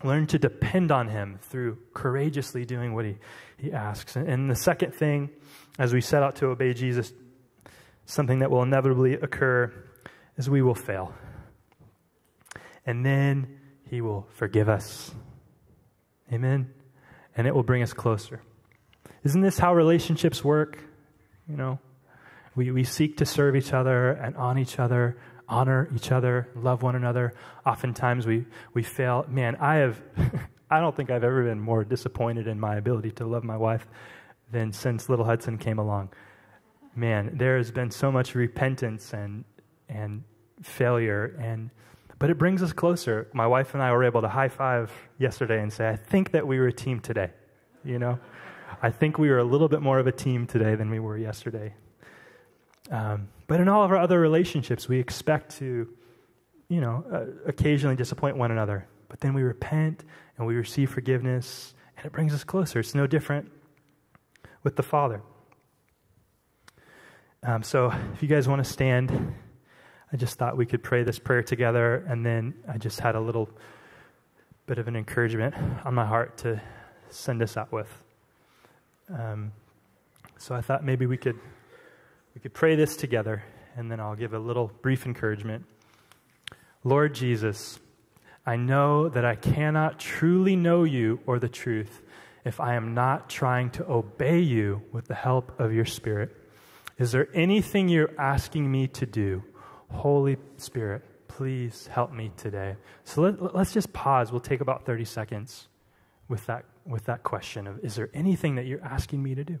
learn 0.03 0.27
to 0.27 0.39
depend 0.39 0.91
on 0.91 1.07
him 1.07 1.39
through 1.41 1.77
courageously 1.93 2.65
doing 2.65 2.93
what 2.93 3.05
he, 3.05 3.17
he 3.57 3.71
asks. 3.71 4.15
And, 4.15 4.49
the 4.49 4.55
second 4.55 4.93
thing, 4.93 5.29
as 5.77 5.93
we 5.93 6.01
set 6.01 6.23
out 6.23 6.37
to 6.37 6.47
obey 6.47 6.73
Jesus, 6.73 7.13
something 8.05 8.39
that 8.39 8.51
will 8.51 8.63
inevitably 8.63 9.13
occur 9.13 9.71
is 10.37 10.49
we 10.49 10.61
will 10.61 10.75
fail. 10.75 11.13
And 12.85 13.05
then 13.05 13.59
he 13.89 14.01
will 14.01 14.27
forgive 14.33 14.69
us. 14.69 15.11
Amen? 16.31 16.73
And 17.35 17.47
it 17.47 17.53
will 17.53 17.63
bring 17.63 17.83
us 17.83 17.93
closer. 17.93 18.41
Isn't 19.23 19.41
this 19.41 19.59
how 19.59 19.75
relationships 19.75 20.43
work? 20.43 20.79
You 21.47 21.57
know, 21.57 21.79
we, 22.55 22.71
we 22.71 22.83
seek 22.83 23.17
to 23.17 23.25
serve 23.25 23.55
each 23.55 23.73
other 23.73 24.11
and 24.11 24.35
on 24.35 24.57
each 24.57 24.79
other, 24.79 25.17
honor 25.51 25.89
each 25.93 26.11
other, 26.11 26.47
love 26.55 26.81
one 26.81 26.95
another. 26.95 27.33
Oftentimes 27.65 28.25
we, 28.25 28.45
we 28.73 28.81
fail. 28.81 29.25
Man, 29.27 29.55
I 29.57 29.75
have, 29.75 30.01
I 30.71 30.79
don't 30.79 30.95
think 30.95 31.11
I've 31.11 31.23
ever 31.23 31.43
been 31.43 31.59
more 31.59 31.83
disappointed 31.83 32.47
in 32.47 32.59
my 32.59 32.77
ability 32.77 33.11
to 33.11 33.25
love 33.25 33.43
my 33.43 33.57
wife 33.57 33.85
than 34.51 34.71
since 34.71 35.09
little 35.09 35.25
Hudson 35.25 35.57
came 35.57 35.77
along. 35.77 36.09
Man, 36.95 37.31
there 37.37 37.57
has 37.57 37.69
been 37.69 37.91
so 37.91 38.11
much 38.11 38.33
repentance 38.33 39.13
and, 39.13 39.43
and 39.87 40.23
failure 40.63 41.35
and 41.39 41.69
but 42.17 42.29
it 42.29 42.37
brings 42.37 42.61
us 42.61 42.71
closer. 42.71 43.27
My 43.33 43.47
wife 43.47 43.73
and 43.73 43.81
I 43.81 43.91
were 43.93 44.03
able 44.03 44.21
to 44.21 44.27
high 44.27 44.47
five 44.47 44.91
yesterday 45.17 45.59
and 45.59 45.73
say, 45.73 45.89
I 45.89 45.95
think 45.95 46.33
that 46.33 46.45
we 46.45 46.59
were 46.59 46.67
a 46.67 46.73
team 46.73 46.99
today. 46.99 47.31
You 47.83 47.97
know? 47.97 48.19
I 48.79 48.91
think 48.91 49.17
we 49.17 49.29
were 49.29 49.39
a 49.39 49.43
little 49.43 49.67
bit 49.67 49.81
more 49.81 49.97
of 49.97 50.05
a 50.05 50.11
team 50.11 50.45
today 50.45 50.75
than 50.75 50.91
we 50.91 50.99
were 50.99 51.17
yesterday. 51.17 51.73
Um, 52.91 53.29
but 53.47 53.59
in 53.59 53.67
all 53.67 53.83
of 53.83 53.91
our 53.91 53.97
other 53.97 54.19
relationships, 54.19 54.87
we 54.87 54.99
expect 54.99 55.57
to, 55.57 55.87
you 56.67 56.81
know, 56.81 57.03
uh, 57.11 57.47
occasionally 57.47 57.95
disappoint 57.95 58.37
one 58.37 58.51
another. 58.51 58.85
But 59.07 59.21
then 59.21 59.33
we 59.33 59.41
repent 59.43 60.03
and 60.37 60.45
we 60.45 60.55
receive 60.55 60.89
forgiveness, 60.89 61.73
and 61.97 62.05
it 62.05 62.11
brings 62.11 62.33
us 62.33 62.43
closer. 62.43 62.79
It's 62.79 62.93
no 62.93 63.07
different 63.07 63.49
with 64.63 64.75
the 64.75 64.83
Father. 64.83 65.21
Um, 67.43 67.63
so 67.63 67.91
if 68.13 68.21
you 68.21 68.27
guys 68.27 68.47
want 68.47 68.63
to 68.63 68.69
stand, 68.69 69.33
I 70.13 70.17
just 70.17 70.37
thought 70.37 70.57
we 70.57 70.65
could 70.65 70.83
pray 70.83 71.03
this 71.03 71.17
prayer 71.17 71.41
together, 71.41 72.05
and 72.07 72.25
then 72.25 72.53
I 72.67 72.77
just 72.77 72.99
had 72.99 73.15
a 73.15 73.19
little 73.19 73.49
bit 74.67 74.77
of 74.77 74.87
an 74.87 74.95
encouragement 74.95 75.55
on 75.85 75.93
my 75.93 76.05
heart 76.05 76.37
to 76.39 76.61
send 77.09 77.41
us 77.41 77.57
out 77.57 77.71
with. 77.71 77.89
Um, 79.09 79.51
so 80.37 80.55
I 80.55 80.61
thought 80.61 80.83
maybe 80.83 81.05
we 81.05 81.17
could 81.17 81.39
we 82.33 82.41
could 82.41 82.53
pray 82.53 82.75
this 82.75 82.95
together, 82.95 83.43
and 83.75 83.91
then 83.91 83.99
I'll 83.99 84.15
give 84.15 84.33
a 84.33 84.39
little 84.39 84.71
brief 84.81 85.05
encouragement. 85.05 85.65
Lord 86.83 87.13
Jesus, 87.13 87.79
I 88.45 88.55
know 88.55 89.09
that 89.09 89.25
I 89.25 89.35
cannot 89.35 89.99
truly 89.99 90.55
know 90.55 90.83
you 90.83 91.19
or 91.25 91.39
the 91.39 91.49
truth 91.49 92.01
if 92.43 92.59
I 92.59 92.75
am 92.75 92.93
not 92.93 93.29
trying 93.29 93.69
to 93.71 93.89
obey 93.89 94.39
you 94.39 94.81
with 94.91 95.07
the 95.07 95.15
help 95.15 95.59
of 95.59 95.73
your 95.73 95.85
Spirit. 95.85 96.35
Is 96.97 97.11
there 97.11 97.27
anything 97.33 97.89
you're 97.89 98.19
asking 98.19 98.71
me 98.71 98.87
to 98.87 99.05
do? 99.05 99.43
Holy 99.91 100.37
Spirit, 100.57 101.03
please 101.27 101.87
help 101.87 102.11
me 102.11 102.31
today. 102.37 102.77
So 103.03 103.21
let, 103.21 103.55
us 103.55 103.73
just 103.73 103.93
pause. 103.93 104.31
We'll 104.31 104.39
take 104.39 104.61
about 104.61 104.85
30 104.85 105.05
seconds 105.05 105.67
with 106.27 106.45
that, 106.47 106.65
with 106.85 107.05
that 107.05 107.23
question 107.23 107.67
of 107.67 107.83
Is 107.83 107.95
there 107.95 108.09
anything 108.13 108.55
that 108.55 108.65
you're 108.65 108.83
asking 108.83 109.21
me 109.21 109.35
to 109.35 109.43
do? 109.43 109.59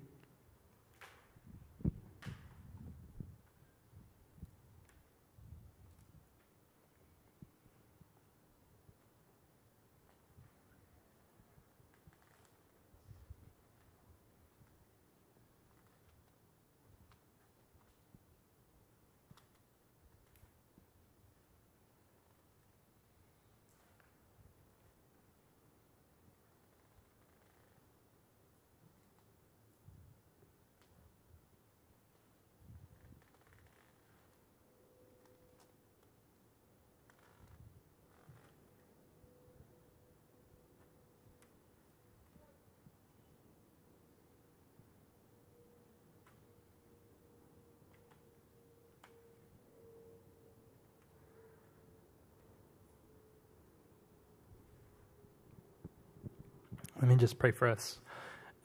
Let 57.01 57.09
me 57.09 57.15
just 57.15 57.39
pray 57.39 57.51
for 57.51 57.67
us 57.67 57.97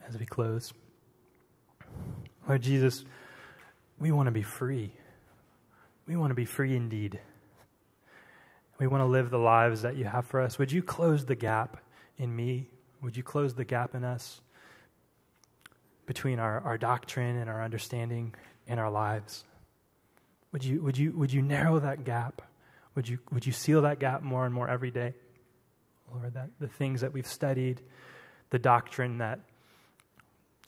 as 0.06 0.18
we 0.18 0.26
close. 0.26 0.74
Lord 2.46 2.60
Jesus, 2.60 3.04
we 3.98 4.12
want 4.12 4.26
to 4.26 4.30
be 4.30 4.42
free. 4.42 4.92
We 6.06 6.16
want 6.16 6.30
to 6.30 6.34
be 6.34 6.44
free 6.44 6.76
indeed. 6.76 7.18
We 8.78 8.86
want 8.86 9.00
to 9.00 9.06
live 9.06 9.30
the 9.30 9.38
lives 9.38 9.82
that 9.82 9.96
you 9.96 10.04
have 10.04 10.26
for 10.26 10.42
us. 10.42 10.58
Would 10.58 10.70
you 10.70 10.82
close 10.82 11.24
the 11.24 11.34
gap 11.34 11.78
in 12.18 12.34
me? 12.36 12.68
Would 13.02 13.16
you 13.16 13.22
close 13.22 13.54
the 13.54 13.64
gap 13.64 13.94
in 13.94 14.04
us 14.04 14.42
between 16.04 16.38
our, 16.38 16.60
our 16.60 16.76
doctrine 16.76 17.36
and 17.38 17.48
our 17.48 17.64
understanding 17.64 18.34
in 18.66 18.78
our 18.78 18.90
lives? 18.90 19.44
Would 20.52 20.62
you, 20.62 20.82
would, 20.82 20.98
you, 20.98 21.12
would 21.12 21.32
you 21.32 21.40
narrow 21.40 21.78
that 21.78 22.04
gap? 22.04 22.42
Would 22.94 23.08
you, 23.08 23.18
would 23.32 23.46
you 23.46 23.52
seal 23.52 23.82
that 23.82 23.98
gap 23.98 24.22
more 24.22 24.44
and 24.44 24.54
more 24.54 24.68
every 24.68 24.90
day? 24.90 25.14
Lord, 26.12 26.34
that 26.34 26.50
the 26.60 26.68
things 26.68 27.00
that 27.00 27.12
we've 27.12 27.26
studied, 27.26 27.80
the 28.50 28.58
doctrine 28.58 29.18
that 29.18 29.40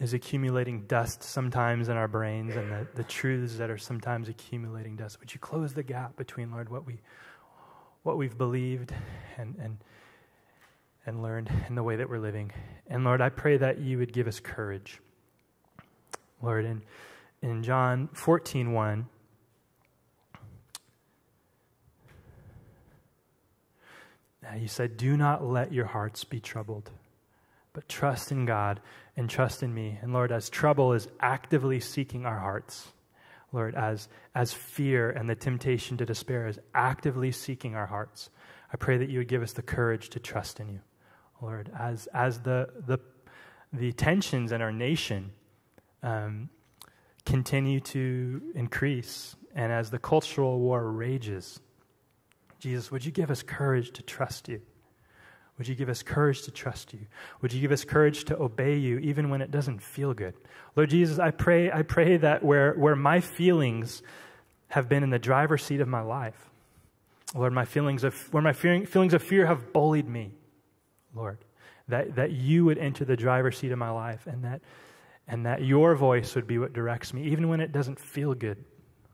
is 0.01 0.15
accumulating 0.15 0.83
dust 0.83 1.23
sometimes 1.23 1.89
in 1.89 1.97
our 1.97 2.07
brains 2.07 2.55
and 2.55 2.71
the, 2.71 2.87
the 2.95 3.05
truths 3.05 3.57
that 3.57 3.69
are 3.69 3.79
sometimes 3.79 4.29
accumulating 4.29 4.97
dust. 4.97 5.19
Would 5.21 5.35
you 5.35 5.41
close 5.41 5.75
the 5.75 5.83
gap 5.83 6.17
between, 6.17 6.53
Lord, 6.53 6.69
what, 6.69 6.87
we, 6.87 7.01
what 8.05 8.17
we've 8.17 8.37
believed 8.39 8.95
and, 9.37 9.57
and, 9.61 9.79
and 11.05 11.23
learned 11.23 11.51
in 11.69 11.75
the 11.75 11.83
way 11.83 11.97
that 11.97 12.09
we're 12.09 12.21
living? 12.21 12.53
And 12.87 13.05
Lord, 13.05 13.21
I 13.21 13.29
pray 13.29 13.57
that 13.57 13.79
you 13.79 13.99
would 13.99 14.13
give 14.13 14.29
us 14.29 14.39
courage. 14.39 15.01
Lord, 16.41 16.65
in, 16.65 16.83
in 17.43 17.65
John 17.65 18.09
14 18.13 18.73
1, 18.73 19.07
you 24.57 24.69
said, 24.69 24.97
Do 24.97 25.17
not 25.17 25.45
let 25.45 25.73
your 25.73 25.87
hearts 25.87 26.23
be 26.23 26.39
troubled 26.39 26.91
but 27.79 27.89
trust 27.89 28.33
in 28.33 28.45
God 28.45 28.81
and 29.17 29.31
trust 29.31 29.63
in 29.63 29.73
me. 29.73 30.01
And 30.03 30.13
Lord, 30.13 30.33
as 30.33 30.51
trouble 30.51 30.95
is 30.95 31.07
actively 31.21 31.79
seeking 31.79 32.27
our 32.27 32.41
hearts, 32.41 32.89
Lord, 33.53 33.77
as, 33.77 34.09
as 34.35 34.53
fear 34.53 35.11
and 35.11 35.31
the 35.31 35.37
temptation 35.37 35.97
to 35.99 36.05
despair 36.05 36.49
is 36.49 36.59
actively 36.75 37.31
seeking 37.31 37.77
our 37.77 37.87
hearts, 37.87 38.31
I 38.73 38.79
pray 38.79 38.97
that 38.97 39.09
you 39.11 39.21
would 39.21 39.29
give 39.29 39.45
us 39.45 39.53
the 39.53 39.63
courage 39.63 40.09
to 40.09 40.19
trust 40.19 40.59
in 40.59 40.69
you. 40.69 40.81
Lord, 41.41 41.71
as, 41.79 42.09
as 42.09 42.41
the, 42.41 42.69
the, 42.85 42.99
the 43.73 43.93
tensions 43.93 44.51
in 44.51 44.61
our 44.61 44.73
nation 44.73 45.31
um, 46.03 46.49
continue 47.25 47.79
to 47.79 48.43
increase 48.57 49.37
and 49.55 49.71
as 49.71 49.93
the 49.93 50.01
cultural 50.01 50.59
war 50.59 50.91
rages, 50.91 51.61
Jesus, 52.59 52.91
would 52.91 53.05
you 53.05 53.13
give 53.13 53.31
us 53.31 53.45
courage 53.45 53.93
to 53.93 54.03
trust 54.03 54.49
you? 54.49 54.63
Would 55.59 55.67
you 55.67 55.75
give 55.75 55.89
us 55.89 56.03
courage 56.05 56.43
to 56.43 56.53
trust 56.53 56.93
you? 56.93 57.01
Would 57.43 57.53
you 57.53 57.61
give 57.61 57.73
us 57.73 57.85
courage 57.85 58.25
to 58.27 58.39
obey 58.41 58.77
you 58.77 58.99
even 58.99 59.29
when 59.29 59.43
it 59.43 59.51
doesn't 59.51 59.83
feel 59.83 60.15
good? 60.15 60.35
Lord 60.77 60.91
Jesus, 60.91 61.19
I 61.19 61.33
pray, 61.33 61.71
I 61.71 61.83
pray 61.83 62.17
that 62.17 62.45
where, 62.45 62.75
where 62.75 62.95
my 62.95 63.21
feelings 63.21 64.03
have 64.69 64.89
been 64.89 65.03
in 65.03 65.11
the 65.11 65.19
driver's 65.19 65.65
seat 65.65 65.81
of 65.81 65.89
my 65.89 66.01
life, 66.01 66.49
Lord, 67.35 67.53
my 67.53 67.65
feelings 67.65 68.05
of, 68.05 68.15
where 68.33 68.43
my 68.43 68.53
feelings 68.53 69.15
of 69.15 69.23
fear 69.23 69.47
have 69.47 69.73
bullied 69.73 70.09
me, 70.09 70.31
Lord, 71.15 71.39
that, 71.89 72.15
that 72.15 72.31
you 72.31 72.65
would 72.65 72.79
enter 72.79 73.05
the 73.05 73.17
driver's 73.17 73.59
seat 73.59 73.73
of 73.73 73.79
my 73.79 73.91
life 73.91 74.27
and 74.27 74.45
that, 74.45 74.63
and 75.27 75.45
that 75.45 75.63
your 75.63 75.95
voice 75.97 76.35
would 76.37 76.47
be 76.47 76.59
what 76.59 76.73
directs 76.73 77.13
me, 77.13 77.25
even 77.25 77.49
when 77.49 77.61
it 77.61 77.73
doesn't 77.73 77.99
feel 77.99 78.33
good. 78.33 78.65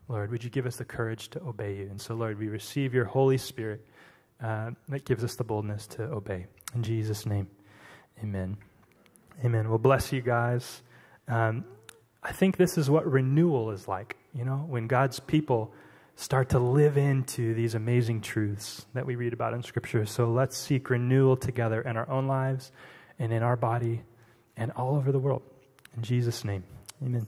Lord, 0.09 0.31
would 0.31 0.45
you 0.45 0.51
give 0.51 0.67
us 0.67 0.77
the 0.77 0.85
courage 0.85 1.29
to 1.31 1.43
obey 1.43 1.77
you? 1.77 1.85
And 1.85 2.01
so, 2.01 2.15
Lord, 2.15 2.39
we 2.39 2.49
receive 2.49 2.93
your 2.93 3.07
Holy 3.07 3.39
Spirit 3.39 3.85
uh, 4.45 4.71
that 4.89 5.07
gives 5.07 5.25
us 5.25 5.37
the 5.37 5.45
boldness 5.45 5.87
to 5.87 6.03
obey. 6.03 6.47
In 6.75 6.83
Jesus' 6.83 7.25
name, 7.25 7.49
amen. 8.23 8.59
Amen. 9.43 9.69
Well, 9.69 9.79
bless 9.79 10.13
you 10.13 10.21
guys. 10.21 10.83
Um, 11.29 11.65
I 12.23 12.33
think 12.33 12.59
this 12.59 12.77
is 12.77 12.91
what 12.91 13.11
renewal 13.11 13.71
is 13.71 13.89
like, 13.89 14.17
you 14.35 14.45
know, 14.45 14.67
when 14.69 14.87
God's 14.87 15.19
people 15.19 15.73
start 16.17 16.51
to 16.51 16.59
live 16.59 16.99
into 16.99 17.55
these 17.55 17.75
amazing 17.75 18.21
truths 18.21 18.85
that 18.93 19.07
we 19.07 19.17
read 19.17 19.33
about 19.33 19.55
in 19.55 19.63
Scripture. 19.63 20.05
So 20.05 20.31
let's 20.31 20.57
seek 20.57 20.91
renewal 20.91 21.37
together 21.37 21.81
in 21.81 21.97
our 21.97 22.09
own 22.11 22.29
lives 22.29 22.71
and 23.19 23.33
in 23.33 23.43
our 23.43 23.57
body 23.57 24.03
and 24.57 24.71
all 24.73 24.95
over 24.95 25.11
the 25.11 25.19
world. 25.19 25.43
In 25.97 26.03
Jesus' 26.03 26.45
name, 26.45 26.65
amen. 27.03 27.27